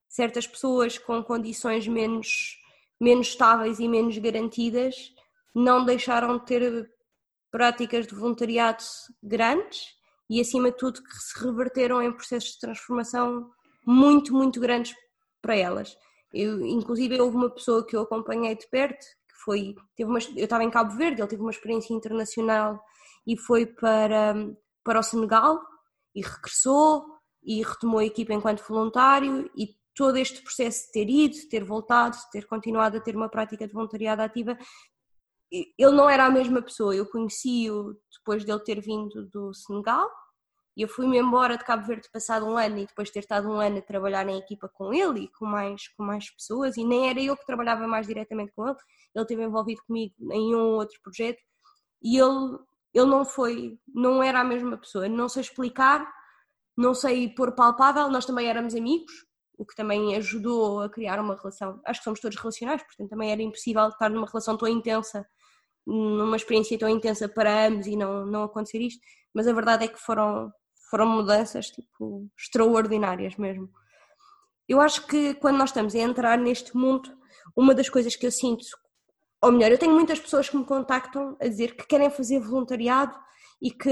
certas 0.07 0.47
pessoas 0.47 0.97
com 0.97 1.23
condições 1.23 1.87
menos, 1.87 2.57
menos 2.99 3.27
estáveis 3.27 3.79
e 3.79 3.87
menos 3.87 4.17
garantidas 4.17 5.13
não 5.53 5.83
deixaram 5.83 6.37
de 6.37 6.45
ter 6.45 6.91
práticas 7.51 8.07
de 8.07 8.15
voluntariado 8.15 8.83
grandes 9.21 9.87
e 10.29 10.39
acima 10.39 10.71
de 10.71 10.77
tudo 10.77 11.03
que 11.03 11.15
se 11.15 11.43
reverteram 11.43 12.01
em 12.01 12.11
processos 12.11 12.53
de 12.53 12.59
transformação 12.59 13.49
muito, 13.85 14.33
muito 14.33 14.59
grandes 14.59 14.93
para 15.41 15.55
elas. 15.55 15.97
Eu, 16.33 16.61
inclusive 16.61 17.19
houve 17.19 17.35
uma 17.35 17.49
pessoa 17.49 17.85
que 17.85 17.95
eu 17.95 18.01
acompanhei 18.01 18.55
de 18.55 18.67
perto 18.67 18.99
que 18.99 19.35
foi, 19.43 19.75
teve 19.95 20.09
uma, 20.09 20.19
eu 20.35 20.43
estava 20.43 20.63
em 20.63 20.69
Cabo 20.69 20.95
Verde, 20.95 21.21
ele 21.21 21.29
teve 21.29 21.41
uma 21.41 21.51
experiência 21.51 21.93
internacional 21.93 22.79
e 23.25 23.35
foi 23.37 23.65
para 23.65 24.35
para 24.83 24.99
o 24.99 25.03
Senegal 25.03 25.59
e 26.15 26.21
regressou 26.21 27.05
e 27.43 27.61
retomou 27.61 27.99
a 27.99 28.05
equipa 28.05 28.33
enquanto 28.33 28.67
voluntário 28.67 29.49
e 29.55 29.75
todo 29.93 30.17
este 30.17 30.41
processo 30.41 30.87
de 30.87 30.91
ter 30.93 31.09
ido, 31.09 31.35
ter 31.49 31.63
voltado, 31.63 32.17
ter 32.31 32.45
continuado 32.47 32.97
a 32.97 33.01
ter 33.01 33.15
uma 33.15 33.29
prática 33.29 33.67
de 33.67 33.73
voluntariado 33.73 34.21
ativa, 34.21 34.57
ele 35.51 35.91
não 35.91 36.09
era 36.09 36.25
a 36.25 36.31
mesma 36.31 36.61
pessoa. 36.61 36.95
Eu 36.95 37.05
conheci-o 37.05 37.95
depois 38.17 38.43
dele 38.45 38.59
ter 38.59 38.79
vindo 38.81 39.25
do 39.27 39.53
Senegal 39.53 40.09
e 40.77 40.81
eu 40.81 40.87
fui-me 40.87 41.17
embora 41.17 41.57
de 41.57 41.63
Cabo 41.63 41.85
Verde 41.85 42.09
passado 42.11 42.45
um 42.45 42.57
ano 42.57 42.77
e 42.77 42.85
depois 42.85 43.07
de 43.09 43.13
ter 43.13 43.19
estado 43.19 43.49
um 43.49 43.59
ano 43.59 43.79
a 43.79 43.81
trabalhar 43.81 44.25
na 44.25 44.33
equipa 44.33 44.69
com 44.69 44.93
ele 44.93 45.21
e 45.21 45.27
com 45.27 45.45
mais, 45.45 45.87
com 45.89 46.03
mais 46.03 46.29
pessoas 46.29 46.77
e 46.77 46.85
nem 46.85 47.09
era 47.09 47.21
eu 47.21 47.35
que 47.35 47.45
trabalhava 47.45 47.87
mais 47.87 48.07
diretamente 48.07 48.53
com 48.55 48.67
ele, 48.67 48.77
ele 49.15 49.23
esteve 49.23 49.43
envolvido 49.43 49.81
comigo 49.85 50.13
em 50.31 50.55
um 50.55 50.59
ou 50.59 50.79
outro 50.79 50.99
projeto 51.01 51.41
e 52.01 52.17
ele 52.17 52.59
ele 52.93 53.05
não 53.05 53.23
foi, 53.25 53.77
não 53.87 54.21
era 54.21 54.39
a 54.41 54.43
mesma 54.43 54.77
pessoa. 54.77 55.07
Não 55.07 55.29
sei 55.29 55.41
explicar, 55.41 56.07
não 56.77 56.93
sei 56.93 57.29
pôr 57.29 57.53
palpável. 57.53 58.09
Nós 58.09 58.25
também 58.25 58.47
éramos 58.47 58.75
amigos, 58.75 59.11
o 59.57 59.65
que 59.65 59.75
também 59.75 60.15
ajudou 60.15 60.81
a 60.81 60.89
criar 60.89 61.19
uma 61.19 61.35
relação. 61.35 61.79
Acho 61.85 61.99
que 61.99 62.03
somos 62.03 62.19
todos 62.19 62.37
relacionais, 62.37 62.81
portanto 62.83 63.09
também 63.09 63.31
era 63.31 63.41
impossível 63.41 63.87
estar 63.89 64.09
numa 64.09 64.27
relação 64.27 64.57
tão 64.57 64.67
intensa, 64.67 65.27
numa 65.89 66.35
experiência 66.35 66.77
tão 66.77 66.89
intensa 66.89 67.27
para 67.27 67.67
ambos 67.67 67.87
e 67.87 67.95
não, 67.95 68.25
não 68.25 68.43
acontecer 68.43 68.79
isto. 68.79 69.01
Mas 69.33 69.47
a 69.47 69.53
verdade 69.53 69.85
é 69.85 69.87
que 69.87 69.99
foram, 69.99 70.51
foram 70.89 71.07
mudanças 71.07 71.67
tipo 71.67 72.27
extraordinárias 72.37 73.35
mesmo. 73.35 73.69
Eu 74.67 74.79
acho 74.79 75.07
que 75.07 75.33
quando 75.35 75.57
nós 75.57 75.69
estamos 75.69 75.95
a 75.95 75.99
entrar 75.99 76.37
neste 76.37 76.75
mundo, 76.77 77.09
uma 77.55 77.73
das 77.73 77.89
coisas 77.89 78.15
que 78.15 78.25
eu 78.25 78.31
sinto 78.31 78.63
ou 79.41 79.51
melhor, 79.51 79.71
eu 79.71 79.77
tenho 79.77 79.93
muitas 79.93 80.19
pessoas 80.19 80.49
que 80.49 80.57
me 80.57 80.65
contactam 80.65 81.37
a 81.39 81.47
dizer 81.47 81.75
que 81.75 81.87
querem 81.87 82.09
fazer 82.09 82.39
voluntariado 82.39 83.17
e 83.61 83.71
que, 83.71 83.89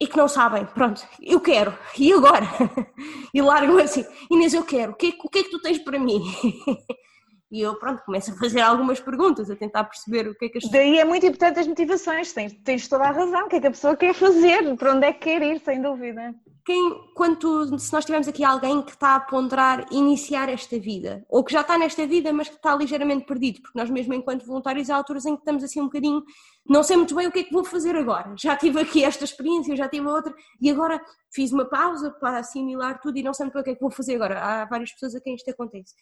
e 0.00 0.06
que 0.06 0.16
não 0.16 0.26
sabem, 0.26 0.66
pronto, 0.66 1.06
eu 1.22 1.40
quero, 1.40 1.76
e 1.96 2.12
agora? 2.12 2.46
E 3.32 3.40
largam 3.40 3.78
assim, 3.78 4.04
Inês, 4.28 4.52
eu 4.52 4.64
quero, 4.64 4.92
o 4.92 4.96
que, 4.96 5.06
é, 5.06 5.10
o 5.10 5.28
que 5.28 5.38
é 5.38 5.42
que 5.44 5.50
tu 5.50 5.60
tens 5.62 5.78
para 5.78 6.00
mim? 6.00 6.20
E 7.50 7.62
eu, 7.62 7.74
pronto, 7.74 8.02
começo 8.04 8.30
a 8.30 8.34
fazer 8.34 8.60
algumas 8.60 9.00
perguntas, 9.00 9.50
a 9.50 9.56
tentar 9.56 9.82
perceber 9.84 10.28
o 10.28 10.34
que 10.36 10.44
é 10.44 10.48
que 10.48 10.58
as 10.58 10.70
Daí 10.70 11.00
é 11.00 11.04
muito 11.04 11.26
importante 11.26 11.58
as 11.58 11.66
motivações, 11.66 12.32
tens, 12.32 12.52
tens 12.64 12.86
toda 12.86 13.04
a 13.04 13.10
razão, 13.10 13.46
o 13.46 13.48
que 13.48 13.56
é 13.56 13.60
que 13.60 13.66
a 13.66 13.72
pessoa 13.72 13.96
quer 13.96 14.14
fazer, 14.14 14.76
para 14.76 14.94
onde 14.94 15.06
é 15.06 15.12
que 15.12 15.20
quer 15.20 15.42
ir, 15.42 15.58
sem 15.60 15.82
dúvida. 15.82 16.32
Quem, 16.64 17.10
quando, 17.16 17.76
se 17.78 17.92
nós 17.92 18.04
tivermos 18.04 18.28
aqui 18.28 18.44
alguém 18.44 18.80
que 18.82 18.92
está 18.92 19.16
a 19.16 19.20
ponderar 19.20 19.86
iniciar 19.90 20.48
esta 20.48 20.78
vida, 20.78 21.24
ou 21.28 21.42
que 21.42 21.52
já 21.52 21.62
está 21.62 21.76
nesta 21.76 22.06
vida, 22.06 22.32
mas 22.32 22.48
que 22.48 22.54
está 22.54 22.72
ligeiramente 22.76 23.24
perdido, 23.24 23.62
porque 23.62 23.76
nós 23.76 23.90
mesmo 23.90 24.14
enquanto 24.14 24.46
voluntários 24.46 24.88
há 24.88 24.94
alturas 24.94 25.26
em 25.26 25.34
que 25.34 25.40
estamos 25.40 25.64
assim 25.64 25.80
um 25.80 25.86
bocadinho, 25.86 26.22
não 26.68 26.84
sei 26.84 26.96
muito 26.96 27.16
bem 27.16 27.26
o 27.26 27.32
que 27.32 27.40
é 27.40 27.42
que 27.42 27.52
vou 27.52 27.64
fazer 27.64 27.96
agora. 27.96 28.32
Já 28.38 28.54
tive 28.54 28.80
aqui 28.80 29.02
esta 29.02 29.24
experiência, 29.24 29.74
já 29.74 29.88
tive 29.88 30.06
outra, 30.06 30.32
e 30.60 30.70
agora 30.70 31.00
fiz 31.34 31.50
uma 31.50 31.64
pausa 31.64 32.12
para 32.12 32.38
assimilar 32.38 33.00
tudo 33.00 33.18
e 33.18 33.22
não 33.24 33.34
sei 33.34 33.46
muito 33.46 33.54
bem 33.54 33.62
o 33.62 33.64
que 33.64 33.70
é 33.70 33.74
que 33.74 33.80
vou 33.80 33.90
fazer 33.90 34.14
agora. 34.14 34.38
Há 34.38 34.64
várias 34.66 34.92
pessoas 34.92 35.16
a 35.16 35.20
quem 35.20 35.34
isto 35.34 35.50
acontece. 35.50 35.94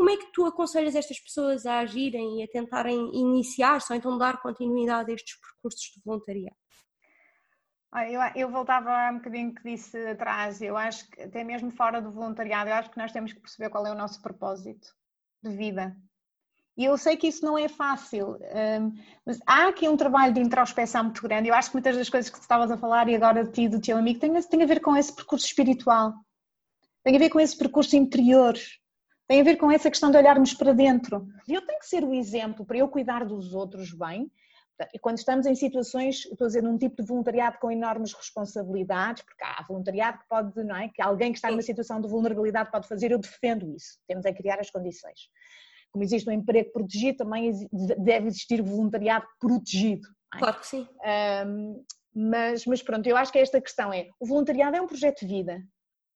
Como 0.00 0.08
é 0.08 0.16
que 0.16 0.32
tu 0.32 0.46
aconselhas 0.46 0.94
estas 0.94 1.20
pessoas 1.20 1.66
a 1.66 1.80
agirem 1.80 2.40
e 2.40 2.42
a 2.42 2.48
tentarem 2.48 3.14
iniciar-se 3.14 3.92
ou 3.92 3.98
então 3.98 4.16
dar 4.16 4.40
continuidade 4.40 5.10
a 5.10 5.14
estes 5.14 5.38
percursos 5.38 5.92
de 5.94 6.00
voluntariado? 6.02 6.56
Eu, 8.08 8.22
eu 8.34 8.50
voltava 8.50 9.10
um 9.12 9.18
bocadinho 9.18 9.54
que 9.54 9.62
disse 9.62 9.98
atrás, 10.06 10.62
eu 10.62 10.74
acho 10.74 11.06
que 11.10 11.20
até 11.20 11.44
mesmo 11.44 11.70
fora 11.70 12.00
do 12.00 12.10
voluntariado, 12.10 12.70
eu 12.70 12.76
acho 12.76 12.90
que 12.90 12.96
nós 12.96 13.12
temos 13.12 13.34
que 13.34 13.40
perceber 13.40 13.68
qual 13.68 13.86
é 13.86 13.92
o 13.92 13.94
nosso 13.94 14.22
propósito 14.22 14.88
de 15.42 15.54
vida. 15.54 15.94
E 16.78 16.86
eu 16.86 16.96
sei 16.96 17.18
que 17.18 17.28
isso 17.28 17.44
não 17.44 17.58
é 17.58 17.68
fácil, 17.68 18.38
hum, 18.80 18.94
mas 19.26 19.38
há 19.46 19.68
aqui 19.68 19.86
um 19.86 19.98
trabalho 19.98 20.32
de 20.32 20.40
introspeção 20.40 21.04
muito 21.04 21.20
grande. 21.20 21.50
Eu 21.50 21.54
acho 21.54 21.68
que 21.68 21.76
muitas 21.76 21.94
das 21.94 22.08
coisas 22.08 22.30
que 22.30 22.38
tu 22.38 22.42
estavas 22.42 22.70
a 22.70 22.78
falar 22.78 23.06
e 23.10 23.14
agora 23.14 23.44
de 23.44 23.52
ti 23.52 23.68
do 23.68 23.78
teu 23.78 23.98
amigo 23.98 24.18
tem, 24.18 24.32
tem 24.32 24.62
a 24.62 24.66
ver 24.66 24.80
com 24.80 24.96
esse 24.96 25.14
percurso 25.14 25.44
espiritual, 25.44 26.14
tem 27.04 27.16
a 27.16 27.18
ver 27.18 27.28
com 27.28 27.38
esse 27.38 27.54
percurso 27.54 27.94
interior, 27.96 28.54
tem 29.30 29.42
a 29.42 29.44
ver 29.44 29.58
com 29.58 29.70
essa 29.70 29.88
questão 29.88 30.10
de 30.10 30.16
olharmos 30.16 30.54
para 30.54 30.72
dentro. 30.72 31.24
Eu 31.48 31.64
tenho 31.64 31.78
que 31.78 31.86
ser 31.86 32.02
o 32.02 32.12
exemplo 32.12 32.66
para 32.66 32.78
eu 32.78 32.88
cuidar 32.88 33.24
dos 33.24 33.54
outros 33.54 33.92
bem. 33.92 34.28
E 34.92 34.98
quando 34.98 35.18
estamos 35.18 35.46
em 35.46 35.54
situações, 35.54 36.24
estou 36.24 36.46
a 36.46 36.48
dizer, 36.48 36.64
num 36.64 36.76
tipo 36.76 37.00
de 37.00 37.06
voluntariado 37.06 37.56
com 37.60 37.70
enormes 37.70 38.12
responsabilidades, 38.12 39.22
porque 39.22 39.44
há 39.44 39.64
voluntariado 39.68 40.18
que 40.18 40.24
pode, 40.28 40.64
não 40.64 40.74
é? 40.74 40.88
Que 40.88 41.00
alguém 41.00 41.30
que 41.30 41.38
está 41.38 41.48
numa 41.48 41.62
situação 41.62 42.00
de 42.00 42.08
vulnerabilidade 42.08 42.72
pode 42.72 42.88
fazer, 42.88 43.12
eu 43.12 43.18
defendo 43.18 43.70
isso. 43.70 44.00
Temos 44.08 44.24
é 44.24 44.32
criar 44.32 44.58
as 44.58 44.68
condições. 44.68 45.28
Como 45.92 46.02
existe 46.02 46.28
um 46.28 46.32
emprego 46.32 46.72
protegido, 46.72 47.18
também 47.18 47.52
deve 47.98 48.26
existir 48.26 48.60
voluntariado 48.60 49.26
protegido. 49.38 50.08
É? 50.34 50.38
Claro 50.40 50.58
que 50.58 50.66
sim. 50.66 50.88
Um, 51.46 51.84
mas, 52.12 52.66
mas 52.66 52.82
pronto, 52.82 53.06
eu 53.06 53.16
acho 53.16 53.30
que 53.30 53.38
esta 53.38 53.60
questão 53.60 53.92
é: 53.92 54.08
o 54.18 54.26
voluntariado 54.26 54.76
é 54.76 54.80
um 54.80 54.88
projeto 54.88 55.20
de 55.20 55.28
vida. 55.28 55.62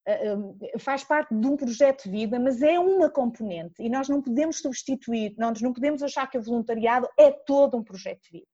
Eh, 0.06 0.78
faz 0.78 1.02
parte 1.02 1.34
de 1.34 1.46
um 1.46 1.56
projeto 1.56 2.04
de 2.04 2.10
vida, 2.10 2.38
mas 2.38 2.60
é 2.60 2.78
uma 2.78 3.08
componente 3.08 3.82
e 3.82 3.88
nós 3.88 4.06
não 4.06 4.20
podemos 4.20 4.58
substituir, 4.58 5.34
nós 5.38 5.62
não 5.62 5.72
podemos 5.72 6.02
achar 6.02 6.28
que 6.28 6.36
o 6.36 6.42
voluntariado 6.42 7.08
é 7.18 7.30
todo 7.30 7.78
um 7.78 7.82
projeto 7.82 8.20
de 8.24 8.30
vida. 8.32 8.46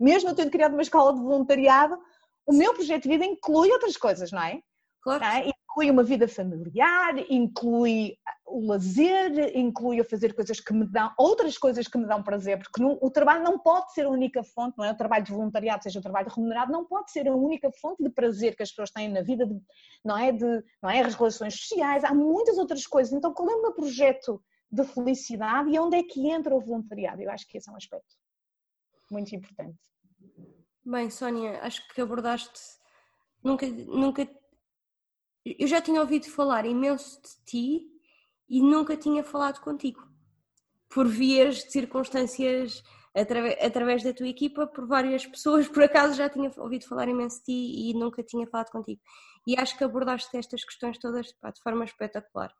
Mesmo 0.00 0.30
eu 0.30 0.34
tendo 0.34 0.50
criado 0.50 0.72
uma 0.72 0.82
escola 0.82 1.14
de 1.14 1.20
voluntariado, 1.20 1.96
o 2.44 2.52
meu 2.52 2.74
projeto 2.74 3.04
de 3.04 3.08
vida 3.08 3.24
inclui 3.24 3.70
outras 3.70 3.96
coisas, 3.96 4.32
não 4.32 4.42
é? 4.42 4.60
Claro. 5.00 5.22
Não 5.22 5.30
é? 5.30 5.48
Inclui 5.48 5.90
uma 5.90 6.02
vida 6.02 6.26
familiar, 6.26 7.14
inclui 7.30 8.16
o 8.46 8.66
lazer, 8.66 9.56
inclui 9.56 10.00
a 10.00 10.04
fazer 10.04 10.34
coisas 10.34 10.60
que 10.60 10.72
me 10.72 10.86
dão, 10.86 11.12
outras 11.18 11.58
coisas 11.58 11.88
que 11.88 11.98
me 11.98 12.06
dão 12.06 12.22
prazer, 12.22 12.58
porque 12.58 12.80
não, 12.80 12.96
o 13.02 13.10
trabalho 13.10 13.42
não 13.42 13.58
pode 13.58 13.92
ser 13.92 14.06
a 14.06 14.08
única 14.08 14.42
fonte, 14.44 14.78
não 14.78 14.84
é? 14.84 14.92
O 14.92 14.96
trabalho 14.96 15.24
de 15.24 15.32
voluntariado, 15.32 15.82
seja 15.82 15.98
o 15.98 16.02
trabalho 16.02 16.28
remunerado, 16.28 16.72
não 16.72 16.84
pode 16.84 17.10
ser 17.10 17.28
a 17.28 17.34
única 17.34 17.70
fonte 17.80 18.02
de 18.02 18.10
prazer 18.10 18.56
que 18.56 18.62
as 18.62 18.70
pessoas 18.70 18.90
têm 18.90 19.08
na 19.08 19.22
vida, 19.22 19.44
de, 19.44 19.60
não 20.04 20.16
é? 20.16 20.32
De, 20.32 20.62
não 20.82 20.88
é? 20.88 21.00
As 21.00 21.14
relações 21.14 21.54
sociais, 21.54 22.04
há 22.04 22.14
muitas 22.14 22.56
outras 22.56 22.86
coisas. 22.86 23.12
Então, 23.12 23.34
qual 23.34 23.50
é 23.50 23.54
o 23.54 23.62
meu 23.62 23.72
projeto 23.72 24.42
de 24.70 24.84
felicidade 24.84 25.70
e 25.70 25.78
onde 25.78 25.96
é 25.96 26.02
que 26.02 26.28
entra 26.30 26.54
o 26.54 26.60
voluntariado? 26.60 27.20
Eu 27.20 27.30
acho 27.30 27.46
que 27.48 27.58
esse 27.58 27.68
é 27.68 27.72
um 27.72 27.76
aspecto 27.76 28.14
muito 29.10 29.34
importante. 29.34 29.78
Bem, 30.84 31.10
Sónia, 31.10 31.60
acho 31.62 31.86
que 31.88 32.00
abordaste. 32.00 32.60
Nunca, 33.42 33.66
nunca. 33.66 34.28
Eu 35.44 35.66
já 35.66 35.80
tinha 35.80 36.00
ouvido 36.00 36.26
falar 36.26 36.64
imenso 36.64 37.20
de 37.22 37.44
ti 37.44 37.95
e 38.48 38.60
nunca 38.60 38.96
tinha 38.96 39.24
falado 39.24 39.60
contigo. 39.60 40.06
Por 40.88 41.06
vias 41.06 41.64
de 41.64 41.72
circunstâncias, 41.72 42.82
através, 43.14 43.56
através 43.60 44.02
da 44.02 44.12
tua 44.12 44.28
equipa, 44.28 44.66
por 44.66 44.86
várias 44.86 45.26
pessoas, 45.26 45.66
por 45.68 45.82
acaso 45.82 46.14
já 46.14 46.28
tinha 46.28 46.52
ouvido 46.58 46.86
falar 46.86 47.08
imenso 47.08 47.38
de 47.38 47.44
ti 47.44 47.90
e 47.90 47.94
nunca 47.94 48.22
tinha 48.22 48.46
falado 48.46 48.70
contigo. 48.70 49.00
E 49.46 49.58
acho 49.58 49.76
que 49.76 49.84
abordaste 49.84 50.36
estas 50.36 50.64
questões 50.64 50.98
todas 50.98 51.32
pá, 51.32 51.50
de 51.50 51.60
forma 51.60 51.84
espetacular. 51.84 52.52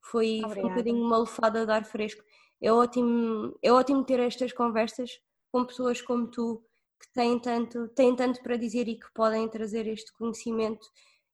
Foi, 0.00 0.40
foi, 0.42 0.64
um 0.64 0.68
bocadinho 0.68 1.04
uma 1.04 1.18
lefada 1.18 1.64
de 1.64 1.72
ar 1.72 1.84
fresco. 1.84 2.22
É 2.60 2.72
ótimo, 2.72 3.56
é 3.62 3.72
ótimo 3.72 4.04
ter 4.04 4.20
estas 4.20 4.52
conversas 4.52 5.10
com 5.50 5.64
pessoas 5.64 6.00
como 6.00 6.28
tu, 6.28 6.64
que 7.00 7.12
têm 7.12 7.38
tanto, 7.38 7.88
têm 7.88 8.14
tanto 8.14 8.42
para 8.42 8.56
dizer 8.56 8.88
e 8.88 8.98
que 8.98 9.12
podem 9.12 9.48
trazer 9.48 9.86
este 9.86 10.12
conhecimento 10.12 10.86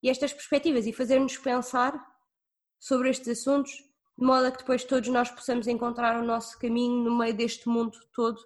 e 0.02 0.08
estas 0.08 0.32
perspectivas 0.32 0.86
e 0.86 0.92
fazer-nos 0.92 1.36
pensar 1.38 1.94
sobre 2.78 3.10
estes 3.10 3.28
assuntos 3.28 3.87
de 4.18 4.26
modo 4.26 4.46
a 4.46 4.50
que 4.50 4.58
depois 4.58 4.82
todos 4.82 5.08
nós 5.08 5.30
possamos 5.30 5.68
encontrar 5.68 6.20
o 6.20 6.24
nosso 6.24 6.58
caminho 6.58 7.04
no 7.04 7.16
meio 7.16 7.32
deste 7.32 7.68
mundo 7.68 7.96
todo, 8.12 8.40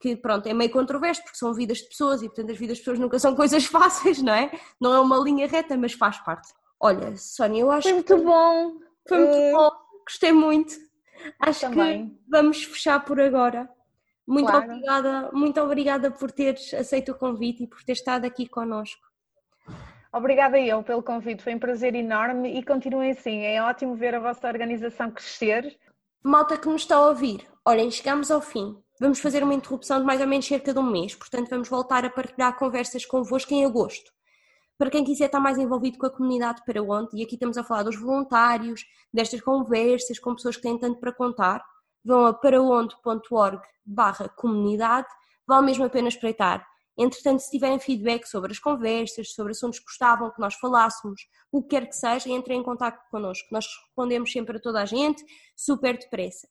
que 0.00 0.16
pronto, 0.16 0.46
é 0.46 0.54
meio 0.54 0.70
controverso 0.70 1.22
porque 1.22 1.36
são 1.36 1.52
vidas 1.52 1.78
de 1.78 1.88
pessoas 1.88 2.22
e 2.22 2.26
portanto 2.26 2.52
as 2.52 2.58
vidas 2.58 2.76
de 2.76 2.82
pessoas 2.82 3.00
nunca 3.00 3.18
são 3.18 3.34
coisas 3.36 3.64
fáceis, 3.64 4.22
não 4.22 4.32
é? 4.32 4.50
Não 4.80 4.94
é 4.94 5.00
uma 5.00 5.18
linha 5.18 5.48
reta, 5.48 5.76
mas 5.76 5.92
faz 5.92 6.18
parte. 6.18 6.52
Olha, 6.78 7.16
Sónia, 7.16 7.62
eu 7.62 7.70
acho 7.70 7.88
foi 7.88 7.92
muito 7.94 8.16
que 8.16 8.22
bom. 8.22 8.74
Foi 9.08 9.18
muito 9.18 9.36
uh... 9.36 9.52
bom, 9.52 9.70
gostei 10.06 10.32
muito. 10.32 10.74
Acho 11.40 11.60
Também. 11.62 12.08
que 12.08 12.16
vamos 12.28 12.64
fechar 12.64 13.04
por 13.04 13.20
agora. 13.20 13.68
Muito 14.26 14.46
claro. 14.46 14.64
obrigada, 14.64 15.30
muito 15.32 15.60
obrigada 15.60 16.10
por 16.10 16.30
teres 16.30 16.72
aceito 16.74 17.10
o 17.10 17.18
convite 17.18 17.64
e 17.64 17.66
por 17.66 17.82
ter 17.82 17.92
estado 17.92 18.24
aqui 18.24 18.48
connosco. 18.48 19.02
Obrigada 20.12 20.60
eu 20.60 20.82
pelo 20.82 21.02
convite, 21.02 21.42
foi 21.42 21.54
um 21.54 21.58
prazer 21.58 21.94
enorme 21.94 22.58
e 22.58 22.62
continuem 22.62 23.12
assim, 23.12 23.44
é 23.44 23.62
ótimo 23.62 23.94
ver 23.94 24.14
a 24.14 24.20
vossa 24.20 24.46
organização 24.46 25.10
crescer. 25.10 25.74
Malta 26.22 26.58
que 26.58 26.68
nos 26.68 26.82
está 26.82 26.96
a 26.96 27.08
ouvir, 27.08 27.48
olhem, 27.64 27.90
chegamos 27.90 28.30
ao 28.30 28.42
fim. 28.42 28.76
Vamos 29.00 29.20
fazer 29.20 29.42
uma 29.42 29.54
interrupção 29.54 29.98
de 30.00 30.04
mais 30.04 30.20
ou 30.20 30.26
menos 30.26 30.46
cerca 30.46 30.72
de 30.72 30.78
um 30.78 30.82
mês, 30.82 31.14
portanto 31.14 31.48
vamos 31.48 31.66
voltar 31.66 32.04
a 32.04 32.10
partilhar 32.10 32.58
conversas 32.58 33.06
convosco 33.06 33.54
em 33.54 33.64
agosto. 33.64 34.12
Para 34.76 34.90
quem 34.90 35.02
quiser 35.02 35.26
estar 35.26 35.40
mais 35.40 35.56
envolvido 35.56 35.96
com 35.96 36.04
a 36.04 36.10
comunidade 36.10 36.62
para 36.66 36.82
onde, 36.82 37.16
e 37.16 37.22
aqui 37.22 37.34
estamos 37.34 37.56
a 37.56 37.64
falar 37.64 37.84
dos 37.84 37.98
voluntários, 37.98 38.84
destas 39.10 39.40
conversas 39.40 40.18
com 40.18 40.34
pessoas 40.34 40.56
que 40.56 40.62
têm 40.62 40.78
tanto 40.78 41.00
para 41.00 41.12
contar, 41.12 41.64
vão 42.04 42.26
a 42.26 42.34
paraonde.org 42.34 43.62
barra 43.84 44.28
comunidade, 44.28 45.08
vale 45.46 45.64
mesmo 45.64 45.86
a 45.86 45.88
pena 45.88 46.08
espreitar. 46.08 46.66
Entretanto, 47.02 47.40
se 47.40 47.50
tiverem 47.50 47.80
feedback 47.80 48.26
sobre 48.26 48.52
as 48.52 48.60
conversas, 48.60 49.32
sobre 49.32 49.50
assuntos 49.50 49.80
que 49.80 49.84
gostavam 49.84 50.30
que 50.30 50.40
nós 50.40 50.54
falássemos, 50.54 51.26
o 51.50 51.60
que 51.62 51.70
quer 51.70 51.88
que 51.88 51.96
seja, 51.96 52.28
entrem 52.28 52.60
em 52.60 52.62
contato 52.62 53.02
connosco. 53.10 53.48
Nós 53.50 53.66
respondemos 53.66 54.30
sempre 54.30 54.56
a 54.56 54.60
toda 54.60 54.80
a 54.80 54.84
gente, 54.84 55.24
super 55.56 55.98
depressa. 55.98 56.48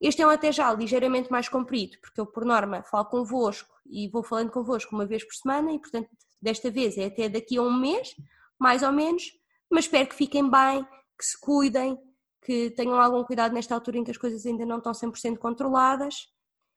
Este 0.00 0.20
é 0.20 0.26
um 0.26 0.30
até 0.30 0.52
já 0.52 0.72
ligeiramente 0.72 1.30
mais 1.30 1.48
comprido, 1.48 1.96
porque 2.02 2.20
eu, 2.20 2.26
por 2.26 2.44
norma, 2.44 2.82
falo 2.84 3.06
convosco 3.06 3.74
e 3.86 4.08
vou 4.08 4.22
falando 4.22 4.50
convosco 4.50 4.94
uma 4.94 5.06
vez 5.06 5.24
por 5.24 5.34
semana 5.34 5.72
e, 5.72 5.78
portanto, 5.78 6.08
desta 6.40 6.70
vez 6.70 6.98
é 6.98 7.06
até 7.06 7.28
daqui 7.28 7.56
a 7.56 7.62
um 7.62 7.72
mês, 7.72 8.14
mais 8.58 8.82
ou 8.82 8.92
menos, 8.92 9.24
mas 9.70 9.86
espero 9.86 10.08
que 10.08 10.14
fiquem 10.14 10.48
bem, 10.48 10.84
que 11.18 11.24
se 11.24 11.40
cuidem, 11.40 11.98
que 12.42 12.70
tenham 12.70 13.00
algum 13.00 13.24
cuidado 13.24 13.54
nesta 13.54 13.74
altura 13.74 13.98
em 13.98 14.04
que 14.04 14.10
as 14.10 14.18
coisas 14.18 14.46
ainda 14.46 14.64
não 14.64 14.78
estão 14.78 14.92
100% 14.92 15.38
controladas. 15.38 16.28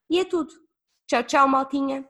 E 0.09 0.19
é 0.19 0.25
tudo. 0.25 0.51
Tchau, 1.07 1.23
tchau, 1.23 1.47
maltinha. 1.47 2.09